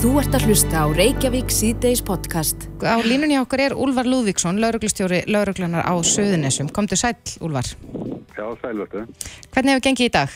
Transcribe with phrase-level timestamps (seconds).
[0.00, 2.64] Þú ert að hlusta á Reykjavík síðdeis podcast.
[2.80, 6.70] Á línunni okkar er Úlvar Lúðvíksson, lauruglustjóri lauruglunar á Suðunessum.
[6.72, 7.68] Komdu sæl, Úlvar.
[8.32, 9.02] Já, sælvöldu.
[9.52, 10.32] Hvernig hefur gengið í dag?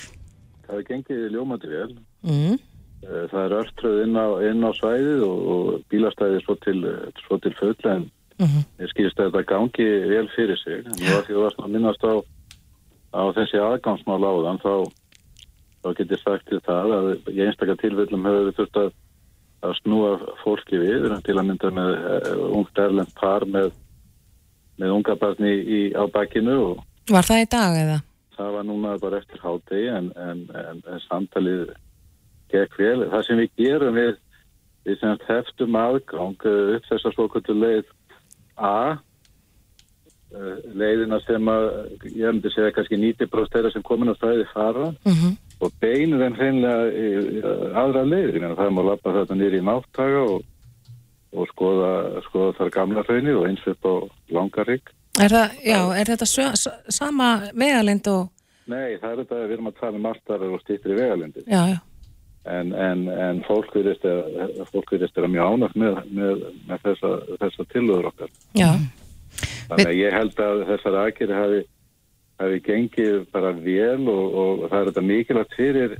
[0.66, 1.88] Það hefur gengið ljómandi vel.
[2.28, 2.58] Mm.
[3.04, 4.18] Eh, Það er örtröð inn
[4.50, 6.78] inn á svæðið og, og bílastæðið svo til,
[7.26, 8.64] svo til full en Mhm.
[8.82, 10.84] ég skýrst að þetta gangi vel fyrir sig.
[10.84, 12.14] En nú að því þú varst að minnast á,
[13.14, 14.90] á þessi aðgangsmál áðan þá,
[15.84, 18.90] þá getur sagt til það að í einstakar tilfellum hefur við þurft að,
[19.64, 23.70] að snúa fólki við til að mynda með uh, ungt erlend par með,
[24.80, 26.58] með unga barni í, á bakkinu
[27.10, 28.02] Var það í dag eða?
[28.36, 31.72] það var núna bara eftir hátegi en, en, en, en samtalið
[32.52, 33.08] gekk vel.
[33.12, 34.14] Það sem við gerum við,
[34.86, 37.92] við sem heftum aðgang uh, upp þess að svokvöldu leið
[38.54, 41.64] A uh, leiðina sem að
[42.12, 45.32] ég myndi segja kannski 90% þeirra sem komin á stæði fara Mm -hmm.
[45.66, 47.06] Og beinur þeim hreinlega í,
[47.82, 48.34] aðra leiðir.
[48.36, 50.44] Ég meina, Það er maður að lappa þetta nýri í náttaga og,
[51.34, 51.90] og skoða,
[52.28, 53.94] skoða þar gamla hraunir og eins upp á
[54.36, 54.92] langarrygg.
[55.22, 58.28] Er, já, er þetta sö, s- sama vegalind og...
[58.66, 61.44] Nei, það er þetta að við erum að tala um alltaf og stýttri vegalindir.
[61.46, 61.78] Já, já.
[62.48, 64.22] en, en, en fólk virðist að,
[64.90, 67.10] virðist að mjög ánægt með, með, með þessa,
[67.44, 68.32] þessa tilöður okkar.
[68.56, 68.70] Já,
[69.68, 71.60] Þannig að ég held að þessar aðgerði hafi,
[72.40, 75.96] hafi gengið bara vel og, og það er þetta mikilvægt fyrir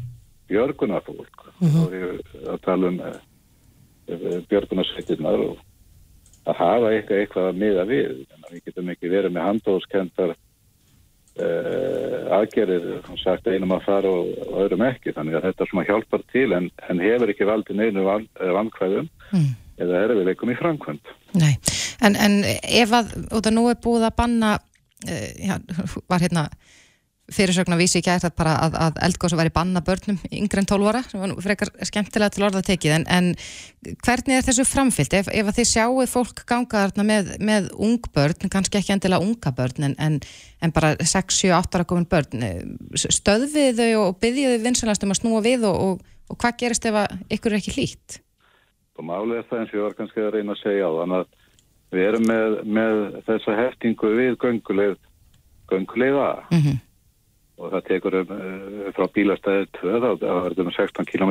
[0.51, 2.05] björgunarfólk og við
[2.51, 3.21] að tala um uh,
[4.51, 5.55] björgunarsveitirnar og
[6.45, 8.11] að hafa eitthvað, eitthvað að miða við.
[8.51, 10.37] Við getum ekki verið með handóðskendar uh,
[12.37, 16.23] aðgerðir og sagt einum að fara og, og öðrum ekki þannig að þetta svona hjálpar
[16.35, 19.55] til en, en hefur ekki valdið neinu van, vankvæðum Mm.
[19.81, 21.11] eða erfiðleikum í framkvæmt.
[21.41, 21.55] Nei,
[22.05, 24.51] en, en ef að, út að nú er búið að banna,
[25.03, 25.59] já,
[26.09, 26.48] var hérna
[27.33, 31.01] fyrirsögn að vísi ekki að að, að eldgóðs væri banna börnum yngre en 12 ára,
[31.09, 35.17] sem var frekar skemmtilega til orða tekið, en, en hvernig er þessu framfyllt?
[35.17, 39.55] Ef, ef að þið sjáu fólk ganga með, með ung börn, kannski ekki endilega unga
[39.56, 40.19] börn, en, en,
[40.61, 42.61] en bara 6, 7, 8 ára komin börn, eh,
[42.92, 46.90] stöðvið þau og byggjið þau vinsanlegast um að snúa við og, og, og hvað gerist
[46.90, 48.20] ef að ykkur er ekki hlýtt?
[49.01, 51.24] Og málið er það eins og ég var kannski að reyna að segja á þannig
[51.24, 51.33] að
[51.95, 54.97] við erum með, með þessa heftingu við gönguleið,
[55.71, 56.79] gönguleið A Mm -hmm.
[57.59, 61.31] og það tekur um, uh, frá bílastæði 2 þá það er um 16 km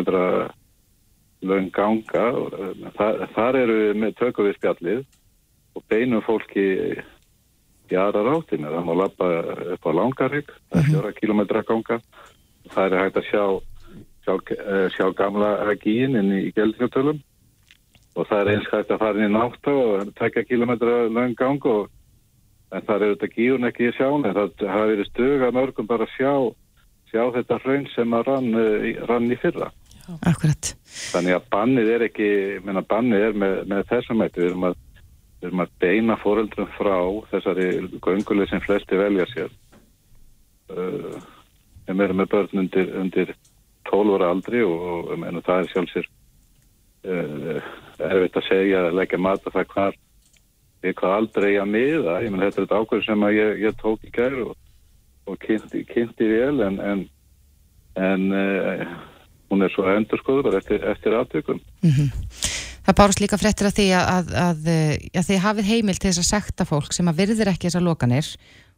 [1.44, 5.04] löng ganga og uh, þar, þar eru við með tökum við spjallið
[5.76, 6.68] og beinum fólki
[7.92, 8.72] í aðra rátinu.
[8.72, 9.28] Það má lappa
[9.76, 12.00] upp á langarík, það er fjóra kilometra ganga.
[12.74, 13.46] Það er hægt að sjá,
[14.24, 17.20] sjá, uh, sjá gamla gíin inn í geldingatölum
[18.14, 21.66] og það er eins hægt að fara inn í nátt og tekja kilometra löng gang
[21.66, 21.90] og
[22.74, 26.14] en það er auðvitað gíun ekki í sjáni það hafa verið stuga mörgum bara að
[26.18, 26.34] sjá
[27.14, 29.70] sjá þetta hraun sem að rann, uh, í- rann í fyrra.
[30.28, 30.74] Akkurat.
[31.14, 32.30] þannig að bannið er ekki
[32.66, 34.74] menna bannið er með, með þessum við erum að,
[35.40, 36.98] við erum að beina foreldrum frá
[37.32, 37.68] þessari
[38.04, 39.54] gönguleg sem flesti velja sér.
[40.74, 41.22] Uh,
[41.86, 43.34] sem eru með börn undir, undir
[43.92, 46.23] 12 ára aldri og, og menna, það er sjálfsir uh,
[47.04, 49.98] erfitt að segja að leggja mat að það hvar
[50.84, 52.20] við hvað aldrei að miða.
[52.24, 54.54] Ég menn þetta er þetta ákveður sem að ég, ég tók í gær og,
[55.32, 57.06] og kynnti, kynnti vel en en,
[58.00, 58.86] en uh,
[59.54, 61.62] hún er svo endurskoður eftir, eftir aftökum
[62.84, 64.66] Það bárust líka fréttir af því að, að, að,
[65.16, 68.28] að þið hafið heimil til þess að sekta fólk sem að virðir ekki þessar lokanir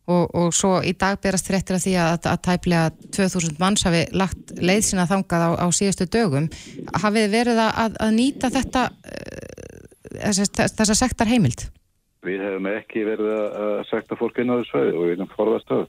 [0.05, 4.03] og, og svo í dag berast fréttir af því að, að tæplega 2000 manns hafi
[4.13, 6.49] lagt leið sína þangað á, á síðustu dögum.
[7.01, 8.85] Hafið verið að, að nýta þetta,
[10.21, 11.67] þessar þessa sektar heimild?
[12.25, 15.35] Við hefum ekki verið að að sekta fólk inn á þessu svæði og við viljum
[15.35, 15.85] forðast það.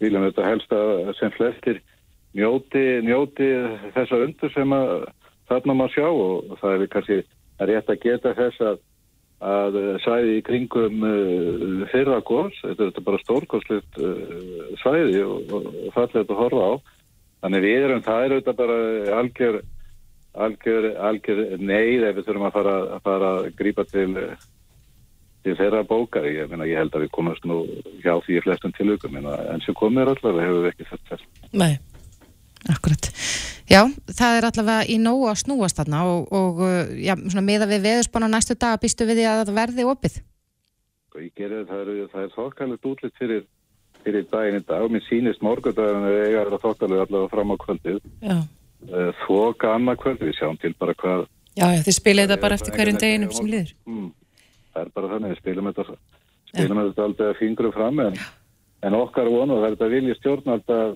[0.00, 1.80] Við viljum þetta helst að sem flestir
[2.36, 3.48] njóti, njóti
[3.96, 4.92] þessa undur sem að
[5.50, 7.18] þarna má sjá og það er kannski
[7.70, 8.80] rétt að geta þess að,
[9.40, 15.52] að svæði í kringum uh, fyrra gos, þetta er þetta bara stórkoslegt uh, svæði og,
[15.56, 16.72] og, og fallið að horfa á.
[17.40, 18.78] Þannig við erum, það er auðvitað bara
[19.16, 19.60] algjör,
[20.46, 24.10] algjör, algjör neyð ef við þurfum að fara að, fara að grípa til
[25.40, 27.62] til þeirra bókar, ég, meina, ég held að við komast nú
[28.02, 29.30] hjá því flestum tilökum en,
[29.64, 31.24] sem komir allavega hefur við ekki þess.
[31.56, 31.78] nei.
[32.68, 33.08] Akkurat.
[33.70, 37.70] Já, það er allavega í nógu að snúast þarna og, og uh, já, svona miða
[37.70, 40.20] við veðurspána næstu dag býstu við því að það verði opið.
[41.20, 43.42] Ég gerir það, er, það er þokkalegt útlitt fyrir,
[44.04, 48.00] fyrir daginn í dag mér sýnist morgundaginn að eiga það þokkalegt allavega fram á kvöldið.
[48.20, 48.38] Já.
[48.90, 51.26] Uh, Þoka annað kvöld, við sjáum til bara hvað
[51.58, 53.70] Já, já, þið spilið þetta bara er eftir hverjum deginum sem líður.
[53.90, 54.08] Mm,
[54.70, 55.86] það er bara þannig, við spilum þetta
[56.50, 58.18] spilum þetta aldrei að fingru fram en,
[58.86, 60.94] en okkar vonu, það er þetta vilja stjórnald að,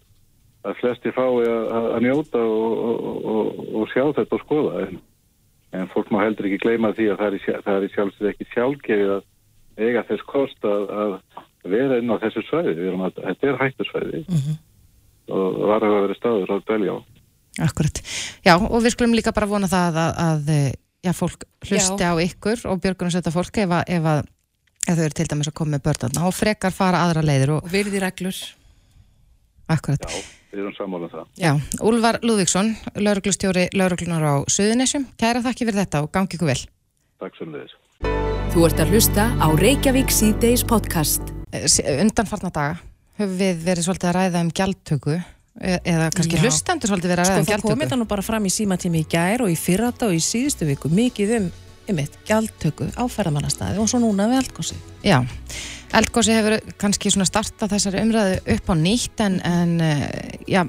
[0.65, 4.99] að flesti fái að, njóta og, og, og, og sjá þetta og skoða en,
[5.77, 9.11] en fólk má heldur ekki gleyma því að það er, í- er sjálfsög ekki sjálfgefið
[9.19, 9.25] að
[9.85, 11.17] eiga þess kost að, að
[11.75, 12.75] vera inn á þessu svæði.
[12.79, 14.23] Við erum að, þetta er hættusvæði
[15.35, 16.99] og var að vera staður að dvelja á.
[17.65, 18.01] Akkurat.
[18.45, 20.49] Já, og við skulum líka bara vona það að, að
[21.07, 24.23] já, fólk hlusti á ykkur og björgunum setja fólk ef, að, ef, að,
[24.89, 27.67] ef þau eru til dæmis að koma með börnarna og frekar fara aðra leiðir og
[27.69, 28.41] Og virði reglur.
[29.71, 30.05] akkurat.
[30.11, 31.27] Já, við erum sammála um það.
[31.43, 31.53] Já,
[31.83, 35.07] Úlfar Lúðvíksson, lauruglustjóri lauruglunar á Suðunessum.
[35.21, 36.61] Kæra þakki fyrir þetta og gangi ykkur vel.
[37.21, 37.75] Takk sem leiðis.
[38.55, 41.23] Þú ert að hlusta á Reykjavík síðdeis podcast.
[41.53, 42.77] Eh, s- Undanfarna daga
[43.19, 46.43] höfum við verið svolítið að ræða um gjaldtöku e- eða kannski Já.
[46.43, 47.83] hlustendur svolítið verið að Sko ræða um það kom gjaldtöku.
[47.85, 50.89] þetta nú bara fram í símatími í gær og í fyrrata og í síðustu viku
[50.91, 51.51] mikið um
[51.89, 54.75] einmitt, gjaldtöku á ferðamannastæði og svo núna við eldgósi.
[55.91, 60.65] Já, eldgósi hefur kannski startað þessari umræðu upp á nýtt en, en eh, já,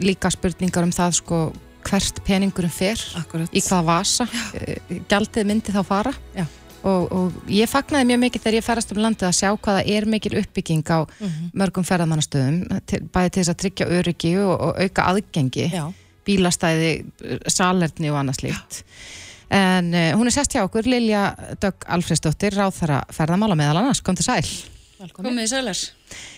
[0.00, 1.52] líka spurningar um það sko
[1.82, 3.50] hvert peningurum fer, Akkurat.
[3.50, 4.76] í hvað vasa eh,
[5.10, 6.44] gjaldið myndi þá fara Já.
[6.86, 10.06] og, og ég fagnaði mjög mikið þegar ég ferast um landið að sjá hvaða er
[10.06, 11.50] mikil uppbygging á Mhm.
[11.58, 12.60] mörgum ferðamannastöðum
[13.12, 15.84] bæði til þess að tryggja öryggi og, og auka aðgengi Já.
[16.24, 16.92] bílastæði,
[17.50, 18.84] salerni og annað slíkt.
[19.52, 24.16] En uh, hún er sest hjá okkur, Lilja Dögg Alfredsdóttir, ráðþara ferðamála meðal annars, kom
[24.16, 24.46] til sæl.
[25.10, 25.78] Komið í sælar.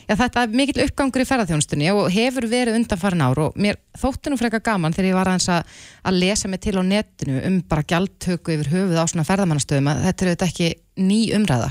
[0.08, 4.32] Já, þetta er mikill uppgangur í ferðarþjónustunni og hefur verið undanfarin ár og mér þótti
[4.32, 5.74] nú frekar gaman þegar ég var aðeins að,
[6.08, 10.00] að lesa mig til á netinu um bara gjaldtöku yfir höfuð á svona ferðamannastöðum að
[10.06, 10.70] þetta er auðvitað ekki
[11.04, 11.70] ný umræða.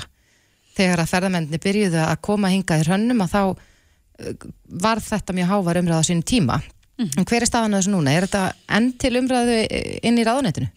[0.77, 4.47] Þegar að ferðamenninni byrjuðu að koma hingað í hrönnum að þá uh,
[4.85, 6.61] var þetta mjög hávar umræða á sínum tíma.
[7.17, 8.13] En hver er staðan þessu núna?
[8.13, 8.43] Er þetta
[8.77, 10.69] enn til umræðu eh, inn í ráðunetinu?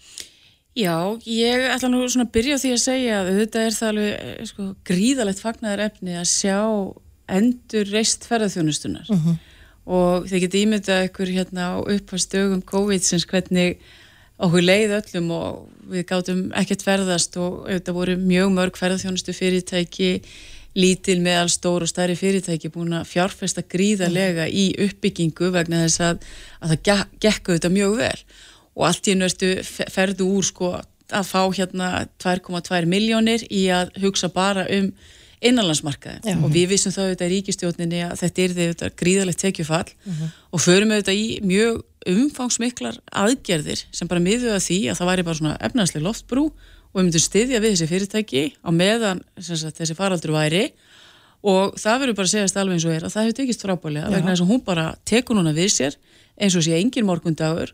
[0.77, 3.91] Já, ég ætla nú svona að byrja á því að segja að auðvitað er það
[3.91, 6.59] alveg eh, sko, gríðalegt fagnaðar efni að sjá
[7.37, 9.09] endur reist ferðarþjónustunar
[9.87, 13.81] og þið getið ímyndað ykkur hérna á upphastögum COVID-sins hvernig
[14.37, 20.11] okkur leið öllum og við gátum ekkert ferðast og auðvitað voru mjög mörg ferðarþjónustu fyrirtæki
[20.77, 26.29] lítil meðal stór og stærri fyrirtæki búin að fjárfesta gríðarlega í uppbyggingu vegna þess að,
[26.61, 28.21] að það gekk auðvitað mjög vel
[28.77, 29.15] og allt í
[29.65, 30.75] fe- ferðu úr sko
[31.11, 34.93] að fá hérna 2,2 miljónir í að hugsa bara um
[35.47, 39.91] innanlandsmarkaði og við vissum þá auðvitað í ríkistjórninni að þetta er auðvitað gríðalegt tekjufall.
[40.53, 45.25] Og förum auðvitað í mjög umfangsmiklar aðgerðir sem bara miðuðu að því að það væri
[45.29, 49.97] bara svona efnaðsleg loftbrú og við myndum styðja við þessi fyrirtæki á meðan sagt, þessi
[49.99, 50.65] faraldur væri.
[51.47, 54.11] Og það verður bara að segjast alveg eins og er að það hefur tekist frábælega
[54.11, 55.99] vegna þess að hún bara tekur núna við sér
[56.41, 57.71] eins og sé engin morgundagur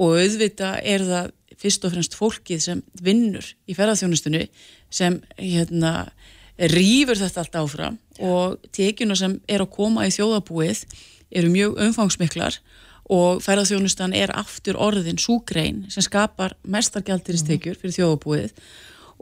[0.00, 4.46] og auðvitað er það fyrst og fremst fólkið sem vinnur í ferðarþjónustunni
[4.92, 5.94] sem hérna
[6.70, 7.98] rýfur þetta allt áfram.
[8.22, 10.84] Og tekjuna sem er að koma í þjóðabúið
[11.34, 12.58] eru mjög umfangsmiklar
[13.14, 18.54] og ferðarþjónustan er aftur orðin súgrein sem skapar mestargjaldiristekjur fyrir þjóðabúið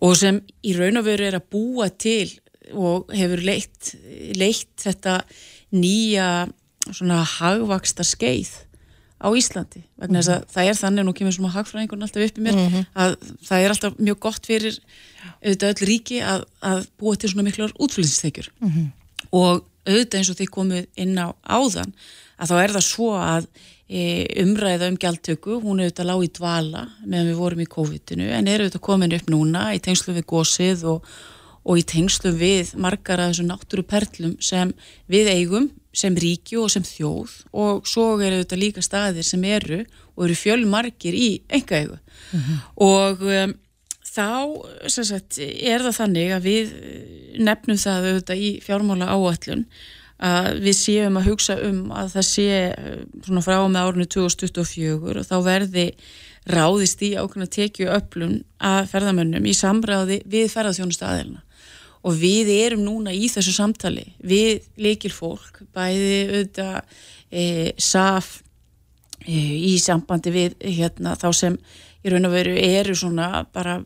[0.02, 2.30] og sem í raun og veru er að búa til
[2.78, 3.94] og hefur leitt,
[4.38, 5.22] leitt þetta
[5.74, 6.46] nýja
[6.92, 8.52] svona hagvaksta skeið
[9.22, 12.46] á Íslandi vegna þess að það er þannig, nú kemur svona hagfræðingun alltaf upp í
[12.46, 12.58] mér,
[12.94, 13.16] að
[13.46, 14.78] það er alltaf mjög gott fyrir
[15.42, 18.50] auðvitað öll ríki að, að búa til svona miklar útflýðistekjur
[19.30, 21.94] og auðvitað eins og þið komið inn á áðan
[22.38, 23.46] að þá er það svo að
[23.88, 24.00] e,
[24.42, 28.48] umræða um gjaldtöku, hún er auðvitað lág í dvala meðan við vorum í COVID-inu en
[28.48, 31.06] er auðvitað komin upp núna í tengslu við gósið og,
[31.62, 34.74] og í tengslu við margar af þessum náttúruperlum sem
[35.06, 39.82] við eigum sem ríki og sem þjóð og svo er auðvitað líka staðir sem eru
[40.16, 41.98] og eru fjölmargir í enga eigu
[42.80, 43.54] og um,
[44.12, 44.28] þá
[44.90, 47.02] sagt, er það þannig að við eh,
[47.40, 49.66] nefnum það auðvitað í fjármála áallun
[50.22, 55.16] að við séum að hugsa um að það sé eh, svona frá með árinu 2024
[55.22, 55.86] og þá verði
[56.52, 61.42] ráðist í ákveðna tekju öflun að ferðamönnum í samráði við ferðarþjónustu aðeilna
[62.02, 66.98] og við erum núna í þessu samtali við leikil fólk, bæði auðvitað
[67.30, 67.44] e,
[67.78, 68.40] SAF
[69.26, 69.38] e,
[69.72, 71.58] í sambandi við hérna, þá sem
[72.02, 73.78] í raun og veru eru svona bara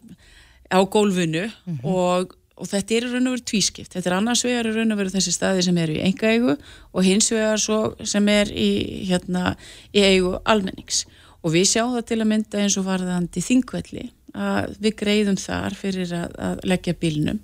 [0.72, 1.44] á gólfinu
[1.84, 3.92] og, og þetta er í raun og veru tvískipt.
[3.92, 6.56] Þetta er annars vegar í raun og veru þessi staði sem eru í enga eigu
[6.56, 7.60] og hins vegar
[8.08, 8.70] sem er í,
[9.10, 9.54] hérna,
[9.92, 11.04] í eigu almennings.
[11.44, 15.76] Og við sjáum það til að mynda eins og varðandi þingvelli að við greiðum þar
[15.78, 17.38] fyrir að, að leggja bílnum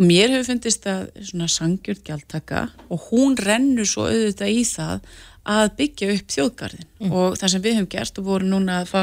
[0.00, 5.10] og mér hefur fundist að svona sangjurt gjaldtaka og hún rennur svo auðvitað í það
[5.50, 9.02] að byggja upp þjóðgarðin og það sem við höfum gert og vorum núna að fá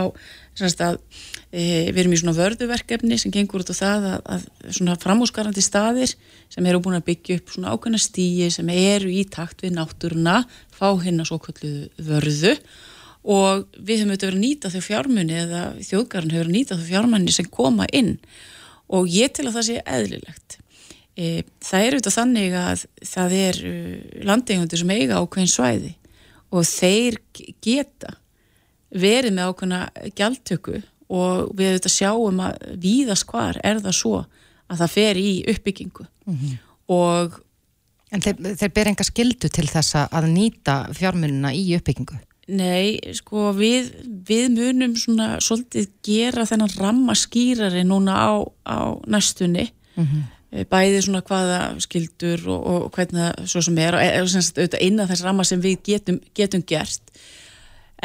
[0.58, 0.98] að
[1.51, 1.62] e,
[1.92, 6.13] við erum í svona vörðuverkefni sem gengur út á það að, að svona framhúsgarandi staðir
[6.50, 10.44] sem eru búin að byggja upp svona ákveðna stíi sem eru í takt við náttúruna
[10.74, 12.56] fá hérna svo kvöldu vörðu.
[13.27, 16.77] Og við höfum auðvitað verið að nýta þau fjármunni eða þjóðgarinn hefur verið að nýta
[16.77, 18.13] þau fjármunni sem koma inn.
[18.88, 20.62] Og ég til að það sé eðlilegt.
[21.18, 23.62] E, það er auðvitað þannig að það er
[24.30, 25.96] landegjöndur sem eiga ákveðin svæði
[26.54, 27.18] og þeir
[27.66, 28.14] geta
[28.94, 34.22] verið með ákveðina gjaldtöku og við auðvitað sjáum að víðast hvar er það svo
[34.68, 36.56] að það fer í uppbyggingu mm -hmm.
[36.94, 37.44] og
[38.08, 42.16] En þeir, þeir ber enga skildu til þess að nýta fjármununa í uppbyggingu?
[42.48, 43.90] Nei, sko við,
[44.28, 48.32] við munum svona svolítið gera þennan rammaskýrari núna á,
[48.64, 50.24] á næstunni mm -hmm.
[50.51, 55.10] Bæði svona hvaða skildur og, og hvernig það svo sem er og er, auðvitað innan
[55.10, 57.12] þess ramma sem við getum, getum gert.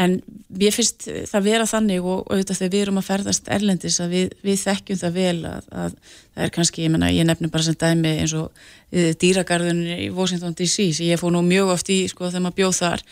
[0.01, 0.17] En
[0.49, 4.31] mér finnst það vera þannig og auðvitað þegar við erum að ferðast erlendis að við,
[4.41, 7.77] við þekkjum það vel að, að það er kannski, ég menna, ég nefnum bara sem
[7.77, 12.01] dæmi eins og uh, dýragarðunni í Washington DC, sem ég fóð nú mjög oft í
[12.09, 13.05] sko þegar maður bjóð þar.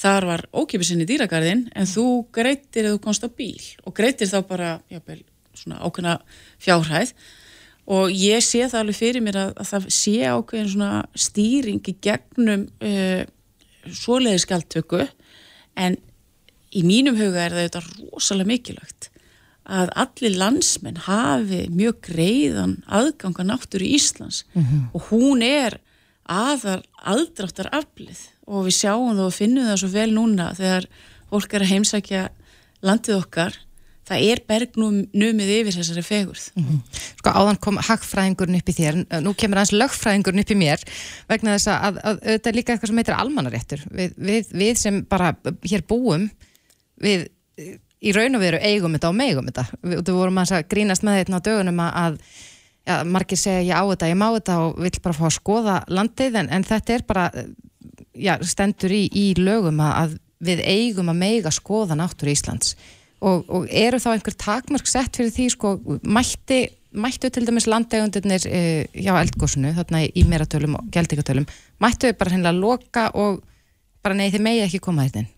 [0.00, 4.30] Þar var ókipisinn í dýragarðin en þú greitir eða þú komst á bíl og greitir
[4.30, 5.18] þá bara, jábel,
[5.58, 6.14] svona ákveðna
[6.62, 7.10] fjárhæð
[7.90, 11.96] og ég sé það alveg fyrir mér að, að það sé ákveðin svona stýring í
[12.06, 13.22] gegnum uh,
[13.90, 15.04] svoleiði skaldtöku
[15.80, 15.96] en
[16.70, 19.10] í mínum huga er það þetta rosalega mikilvægt
[19.70, 24.44] að allir landsmenn hafi mjög greiðan aðganga náttúru í Íslands.
[24.54, 24.82] Mm -hmm.
[24.94, 25.78] og hún er
[26.24, 30.86] aðar aldráttar aflið og við sjáum það og finnum það svo vel núna þegar
[31.30, 32.22] fólk er að heimsækja
[32.82, 33.58] landið okkar
[34.08, 36.46] það er bergnumið yfir þessari fegurð.
[36.56, 37.02] Mm -hmm.
[37.20, 40.84] Sko áðan kom hagfræðingurinn upp í þér, nú kemur aðeins lögfræðingurinn upp í mér
[41.28, 43.84] vegna þess að, að, að þetta er líka eitthvað sem heitir almannaréttur.
[43.90, 46.30] Við, við, við sem bara hér búum
[47.00, 47.28] við
[48.00, 51.20] í raun og veru eigum þetta og megum þetta við, við vorum að grínast með
[51.20, 52.16] þetta á dögunum að
[52.88, 55.76] ja, margir segja ég á þetta, ég má þetta og vill bara fá að skoða
[55.92, 57.26] landið en, en þetta er bara
[58.16, 62.72] ja, stendur í, í lögum að við eigum að meiga skoða náttúr Íslands
[63.20, 66.62] og, og eru þá einhver takmörk sett fyrir því sko mætti,
[66.92, 68.62] mættu til dæmis landegundirnir e,
[68.96, 71.48] hjá eldgósunu þarna í meratölum og gældíkatölum
[71.82, 73.42] mættu bara hennilega loka og
[74.00, 75.36] bara nei þið megi ekki koma þetta inn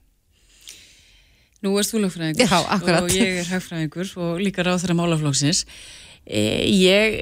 [1.62, 2.54] Nú erst þú lögfræðingur
[2.98, 5.60] og ég er hagfræðingur og líka ráð þeirra málaflóksins.
[6.26, 7.14] E, ég,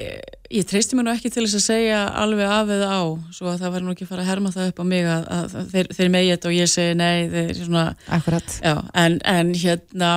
[0.49, 3.01] ég treysti mér nú ekki til þess að segja alveg af eða á,
[3.33, 5.27] svo að það verður nú ekki að fara að herma það upp á mig að,
[5.37, 7.85] að, að þeir, þeir megi þetta og ég segi nei, þeir svona...
[8.17, 8.57] Akkurat.
[8.65, 10.11] Já, en, en hérna,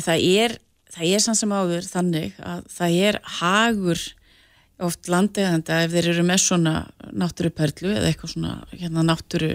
[0.00, 0.56] það er,
[0.94, 4.02] það er sann sem áður þannig að það er hagur
[4.82, 6.74] oft landeiganda ef þeir eru með svona
[7.12, 9.52] náttúruperlu eða eitthvað svona hérna, náttúru,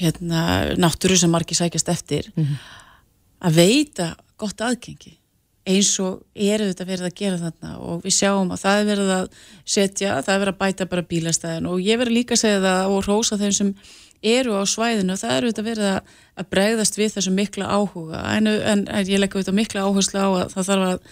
[0.00, 0.42] hérna,
[0.80, 2.76] náttúru sem margir sækjast eftir mm -hmm
[3.44, 5.14] að veita gott aðgengi.
[5.68, 9.10] Eins og eru þetta verið að gera þarna og við sjáum að það er verið
[9.12, 9.26] að
[9.68, 12.92] setja, það er verið að bæta bara bílastæðin og ég verið líka að segja það
[12.94, 13.72] og rósa þeim sem
[14.22, 18.22] eru á svæðinu og það eru þetta verið að, að bregðast við þessu mikla áhuga
[18.34, 21.02] en, en, en ég leggur þetta mikla áherslu á að það þarf að,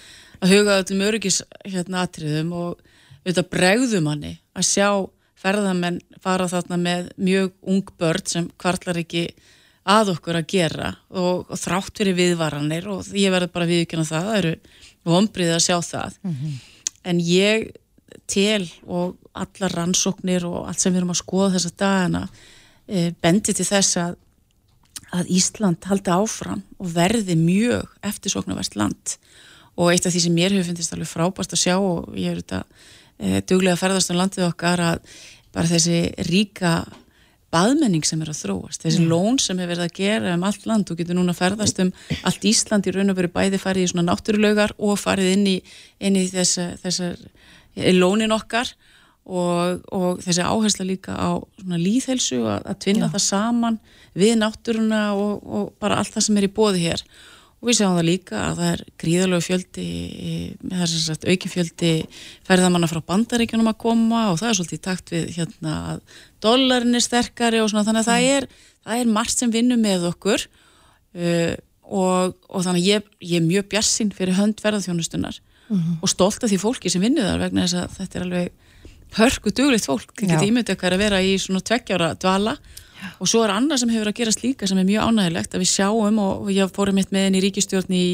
[0.41, 2.81] að huga öllum örgis hérna atriðum og
[3.27, 4.89] þetta bregðum hanni að sjá
[5.37, 9.29] ferðamenn fara þarna með mjög ung börn sem kvartlar ekki
[9.87, 14.31] að okkur að gera og, og þrátt fyrir viðvaranir og ég verði bara viðkjöna það,
[14.31, 14.55] það eru
[15.07, 16.55] vonbrið að sjá það mm -hmm.
[17.13, 17.69] en ég
[18.27, 22.29] tel og alla rannsóknir og allt sem við erum að skoða þessa dagana e,
[22.87, 24.19] bendi til þess að,
[25.17, 29.17] að Ísland haldi áfram og verði mjög eftirsóknarverst land.
[29.77, 32.41] Og eitt af því sem mér hefur finnist alveg frábært að sjá og ég er
[32.41, 32.63] þetta
[33.19, 35.17] e, duglega að ferðast á landið okkar að
[35.57, 35.99] bara þessi
[36.31, 36.79] ríka
[37.55, 39.11] baðmenning sem er að þróast, þessi mm.
[39.11, 41.93] lón sem hefur verið að gera um allt land, þú getur núna að ferðast um
[42.27, 45.57] allt Ísland í raun og veru bæði farið í svona náttúrulaugar og farið inn í,
[46.03, 47.23] inn í þess, þessar
[47.97, 48.73] lónin okkar
[49.27, 53.13] og, og þessi áhersla líka á líðhelsu að, að tvinna Já.
[53.17, 53.79] það saman
[54.17, 57.03] við náttúruna og, og bara allt það sem er í bóði hér
[57.57, 59.87] og við sjáum það líka að það er gríðalög fjöldi
[60.61, 61.93] með þess að auki fjöldi
[62.47, 67.05] ferðamanna frá bandaríkjunum að koma og það er svolítið takt við hérna að dollarin er
[67.05, 68.13] sterkari og svona þannig að mm.
[68.13, 71.57] það, er, það er margt sem vinnur með okkur uh,
[71.87, 75.99] og, og þannig að ég, ég er mjög bjassinn fyrir hönd verðarþjónustunar mm -hmm.
[76.03, 78.55] og stolt af því fólki sem vinnur þar vegna þess að þetta er alveg
[79.17, 82.57] hörku duglitt fólk, það getur ímyndið okkar að vera í svona tveggjára dvala.
[82.97, 83.11] Já.
[83.21, 85.69] og svo er annað sem hefur að gerast líka sem er mjög ánægilegt að við
[85.69, 88.07] sjáum og ég fórum mitt með henni í ríkistjórn í,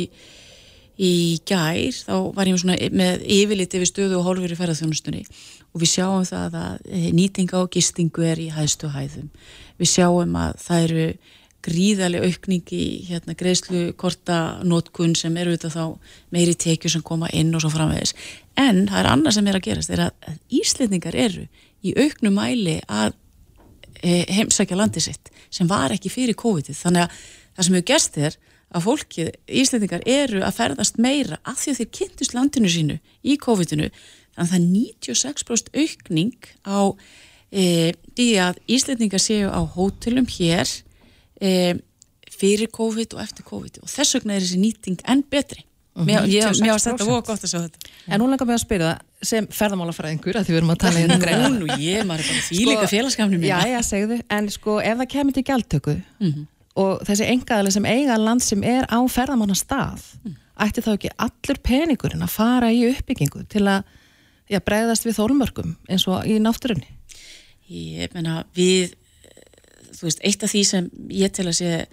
[0.98, 1.12] í
[1.46, 5.22] gær þá var ég með, með yfirliti við stöðu og hólfur í ferðarþjónustunni
[5.72, 9.30] og við sjáum það að eh, nýtinga og gistingu er í hæðstu hæðum.
[9.78, 11.06] Við sjáum að það eru
[11.62, 17.30] gríðarlega aukning í hérna, greiðslu korta nótkunn sem eru þetta þá meiri tekjur sem koma
[17.30, 18.16] inn og svo framvegis
[18.60, 21.46] en það er annað sem er að gerast er að íslendingar eru
[21.82, 23.14] í auknum mæli að
[24.02, 26.74] Eh, heimsækja landi sitt sem var ekki fyrir COVID-ið.
[26.74, 27.18] Þannig að
[27.54, 28.36] það sem hefur gerst er
[28.72, 29.28] að fólkið,
[29.62, 33.90] Íslendingar eru að ferðast meira af því að þeir kynntust landinu sínu í COVID-inu.
[34.34, 36.80] Þannig að það er 96% aukning á
[37.52, 37.64] e,
[38.16, 40.72] því að Íslendingar séu á hótelum hér
[41.38, 41.52] e,
[42.26, 43.84] fyrir COVID og eftir COVID.
[43.84, 45.62] Og þess vegna er þessi nýting enn betri
[45.96, 48.64] mér ég- mér varst þetta voru gott að sjá þetta En nú langar mig að
[48.64, 51.48] spyrja það sem ferðamálafræðingur að því við erum að tala í þetta greina.
[51.48, 54.78] Nú, nú, ég maður er bara því líka félagskafni mín Já, já, segðu, en sko
[54.80, 56.46] ef það kemur til gjaldtöku Mhm.
[56.76, 60.36] og þessi engaðali sem eiga land sem er á ferðamanna stað Mhm.
[60.58, 63.84] ætti þá ekki allur peningurinn að fara í uppbyggingu til að
[64.50, 66.88] já, bregðast við þólmörkum eins og í náttúrunni
[67.70, 68.92] Ég meina, við,
[69.24, 71.86] eh, þú veist, eitt af því sem ég tel að sé,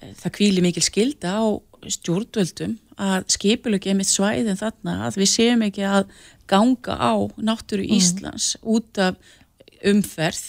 [0.00, 5.64] eh, það kvíli mikil skilda á stjórnvöldum að skipulöki einmitt svæðin þarna að við séum
[5.66, 6.08] ekki að
[6.50, 9.18] ganga á náttúru Íslands út af
[9.86, 10.46] umferð.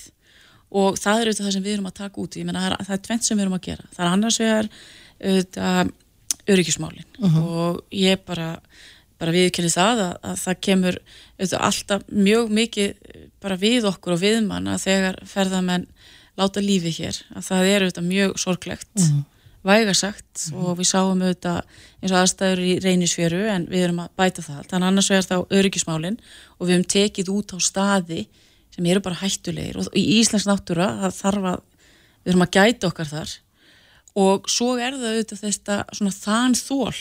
[0.69, 2.41] Og það er auðvitað það sem við erum að taka út í.
[2.41, 3.89] ég meina, það er, það er tvent sem við erum að gera.
[3.95, 4.69] Það er annars vegar
[5.19, 5.91] auðvitað
[6.50, 7.09] öryggismálin.
[7.41, 8.50] Og ég bara
[9.19, 10.98] bara viðkynni það að, að það kemur
[11.39, 15.88] auðvitað alltaf mjög mikið bara við okkur og viðmann að þegar ferðamenn
[16.39, 19.03] láta lífi hér að það er auðvitað mjög sorglegt
[19.67, 21.59] vægasagt og við sáum auðvitað
[21.99, 24.61] eins og aðstæður í reynisfjöru en við erum að bæta það.
[24.71, 26.19] Þannig annars vegar þá öryggismálin
[26.57, 28.21] og við höfum tekið út á staði
[28.75, 29.79] sem eru bara hættulegir.
[29.81, 31.63] Og í Íslands náttúra það þarf að
[32.23, 33.33] við erum að gæta okkar þar.
[34.19, 36.93] Og svo er það auðvitað þetta svona þann þól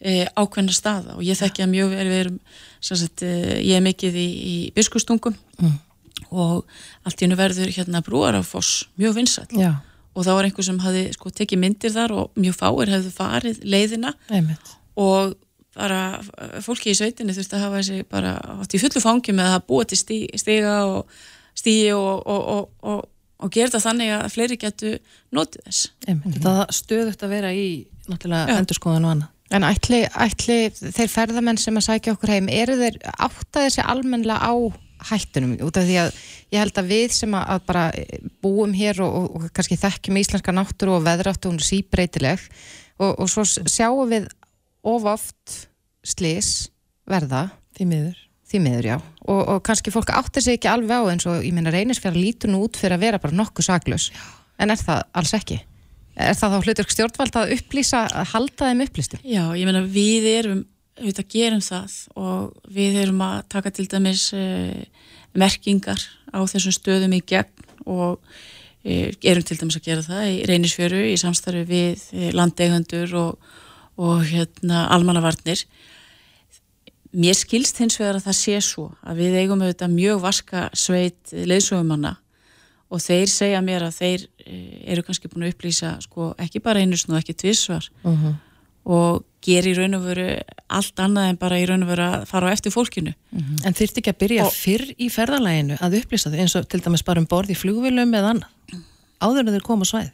[0.00, 1.18] e, ákveðna staða.
[1.18, 2.38] Og ég þekki að mjög vel við erum
[2.80, 5.36] sagt, e, ég er mikið í, í biskustungum
[6.30, 6.64] og
[7.06, 9.76] allt í hennu verður hérna brúarafoss mjög vinsall Já,
[10.16, 13.60] og þá var einhver sem hafi sko tekið myndir þar og mjög fáir hefðu farið
[13.66, 15.36] leiðina einmitt og
[15.76, 19.58] bara eh, fólki í sveitinni þurfti að hafa þessi bara átt í fullu fangi með
[19.58, 21.12] að búa til stí, stiga og
[21.56, 23.04] stíi og, og, og, og,
[23.44, 24.92] og gera þetta þannig að fleiri getu
[25.36, 25.90] notið þess.
[26.08, 27.66] Einmitt, það stöðugt að vera í
[28.08, 28.60] náttúrulega Já.
[28.62, 32.96] endurskoðan og annað En ætli, ætli þeir ferðamenn sem að sækja okkur heim, eru þeir
[33.14, 34.54] áttaði sig almennilega á
[35.10, 36.10] hættunum út af því að
[36.54, 37.84] ég held að við sem að, bara
[38.44, 42.42] búum hér og, og, og kannski þekkjum íslenska náttúru og veðráttu hún síbreytileg
[42.98, 44.28] og, og svo sjáum við
[44.86, 45.58] of oft
[46.06, 46.70] slis
[47.08, 47.48] verða.
[47.76, 48.18] Því miður.
[48.46, 51.72] Því miður og, og kannski fólk áttir sig ekki alveg á eins og ég meina
[51.74, 54.12] reynisfjara lítur nú út fyrir að vera bara nokkuð saklaus.
[54.62, 55.58] En er það alls ekki?
[56.16, 59.24] Er það þá hlutur stjórnvald að upplýsa, að halda þeim upplýstum?
[59.26, 60.62] Já, ég meina við erum
[60.96, 64.82] auðvitað gerum það og við erum að taka til dæmis uh,
[65.36, 66.00] merkingar
[66.32, 71.02] á þessum stöðum í gegn og uh, erum til dæmis að gera það í reynisfjöru
[71.10, 73.50] í samstarfi við uh, landeigandur og,
[74.00, 75.66] og hérna almannavarnir.
[77.16, 81.32] Mér skilst hins vegar að það sé svo að við eigum auðvitað mjög vaska sveit
[81.32, 82.16] leiðsögumanna
[82.92, 86.82] og þeir segja mér að þeir eh, eru kannski búin að upplýsa sko ekki bara
[86.82, 87.88] einu snú, ekki tvissvar
[88.86, 90.26] og gera í raun og veru
[90.76, 93.14] allt annað en bara í raun og veru að fara á eftir fólkinu.
[93.64, 96.80] En þyrfti ekki að byrja Og- fyrr í ferðalæginu að upplýsa þau eins og til
[96.84, 98.82] dæmis bara um borð í flugvélum eða annað
[99.22, 100.10] áður en þeir koma svæð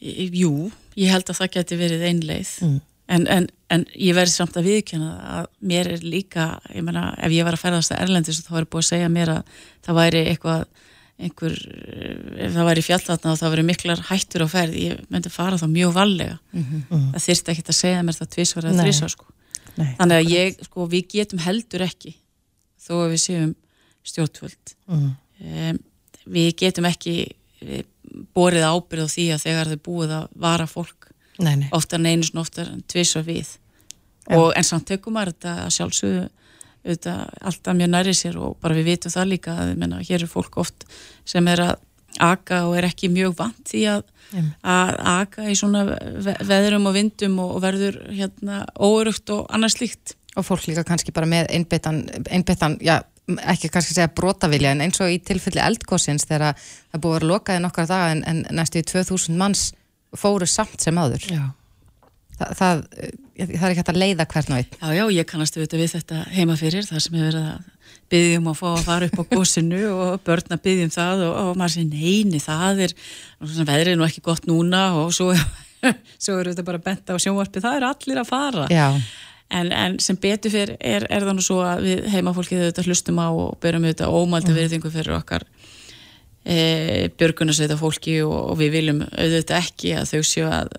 [0.00, 2.78] Jú, ég held að það geti verið einleið Mm.
[3.10, 7.32] en, en, en ég verði samt að viðkjöna að mér er líka, ég meina ef
[7.34, 9.42] ég var að ferðast að Erlendis þá er búið að segja mér að
[9.84, 10.64] það væri eitthvað
[11.20, 11.56] einhver,
[12.40, 14.78] ef það væri fjallatna og það væri miklar hættur á ferð.
[14.80, 16.38] Ég myndi fara þá mjög vallega
[17.12, 19.28] það þyrfti ekki að segja mér það tvisvar eða þrísvar sko.
[19.80, 22.14] Þannig að ég, sko, við getum heldur ekki
[22.80, 23.54] þó að við séum
[24.10, 24.74] stjórnvöld.
[24.90, 25.08] Mm.
[25.44, 25.80] um,
[26.30, 27.14] við getum ekki
[27.64, 27.84] eh,
[28.36, 31.08] borið ábyrð á því að þegar þau búið að vara fólk
[31.40, 31.68] nei, nei.
[31.76, 33.56] oftar en einu svona oftar en tvisvar við.
[34.30, 36.26] Og en samt tekum maður þetta sjálfsögðu
[36.84, 40.30] auðvitað alltaf mjög næri sér og bara við vitum það líka að menna, hér er
[40.30, 40.86] fólk oft
[41.28, 41.74] sem er að
[42.20, 44.00] aka og er ekki mjög vant því að,
[44.66, 49.78] að aka í svona ve veðrum og vindum og, og verður hérna óörugt og annars
[49.78, 50.16] slíkt.
[50.38, 53.00] Og fólk líka kannski bara með einbyttan, einbyttan já,
[53.50, 57.30] ekki kannski segja brotavilja en eins og í tilfelli eldgóðsins þegar það búið að vera
[57.32, 59.70] lokaði nokkar daga en, en næstu í 2000 manns
[60.16, 61.26] fóru samt sem áður.
[61.30, 61.42] Já.
[62.40, 62.78] Þa, það,
[63.36, 64.76] það er ekki hægt að leiða hvern og einn.
[64.80, 68.48] Já, já, ég kannast auðvitað við þetta heima fyrir þar sem hefur verið að byggjum
[68.50, 71.74] að fá að fara upp á gósinu og börn að byggjum það og, og maður
[71.76, 72.94] segir neini, það er
[73.42, 75.34] veðrið er nú ekki gott núna og svo,
[76.24, 78.64] svo er þetta bara bent á sjónvarpi, það er allir að fara.
[78.72, 78.88] Já,
[79.60, 83.20] en, en sem betur fyrir er, er það nú svo að við heimafólkið auðvitað hlustum
[83.20, 85.44] á og berum auðvitað ómælda virðingu fyrir okkar
[86.44, 90.72] e, björgunarsveita fólki og, og við viljum auðvitað ekki að þau séu að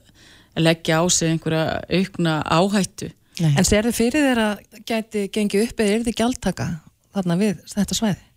[0.64, 3.54] leggja á sig einhverja aukna áhættu Nei.
[3.56, 6.68] En serðu fyrir þeir að gæti gengið upp eða er þið gjaldtaka
[7.16, 8.28] þarna við þetta svæði?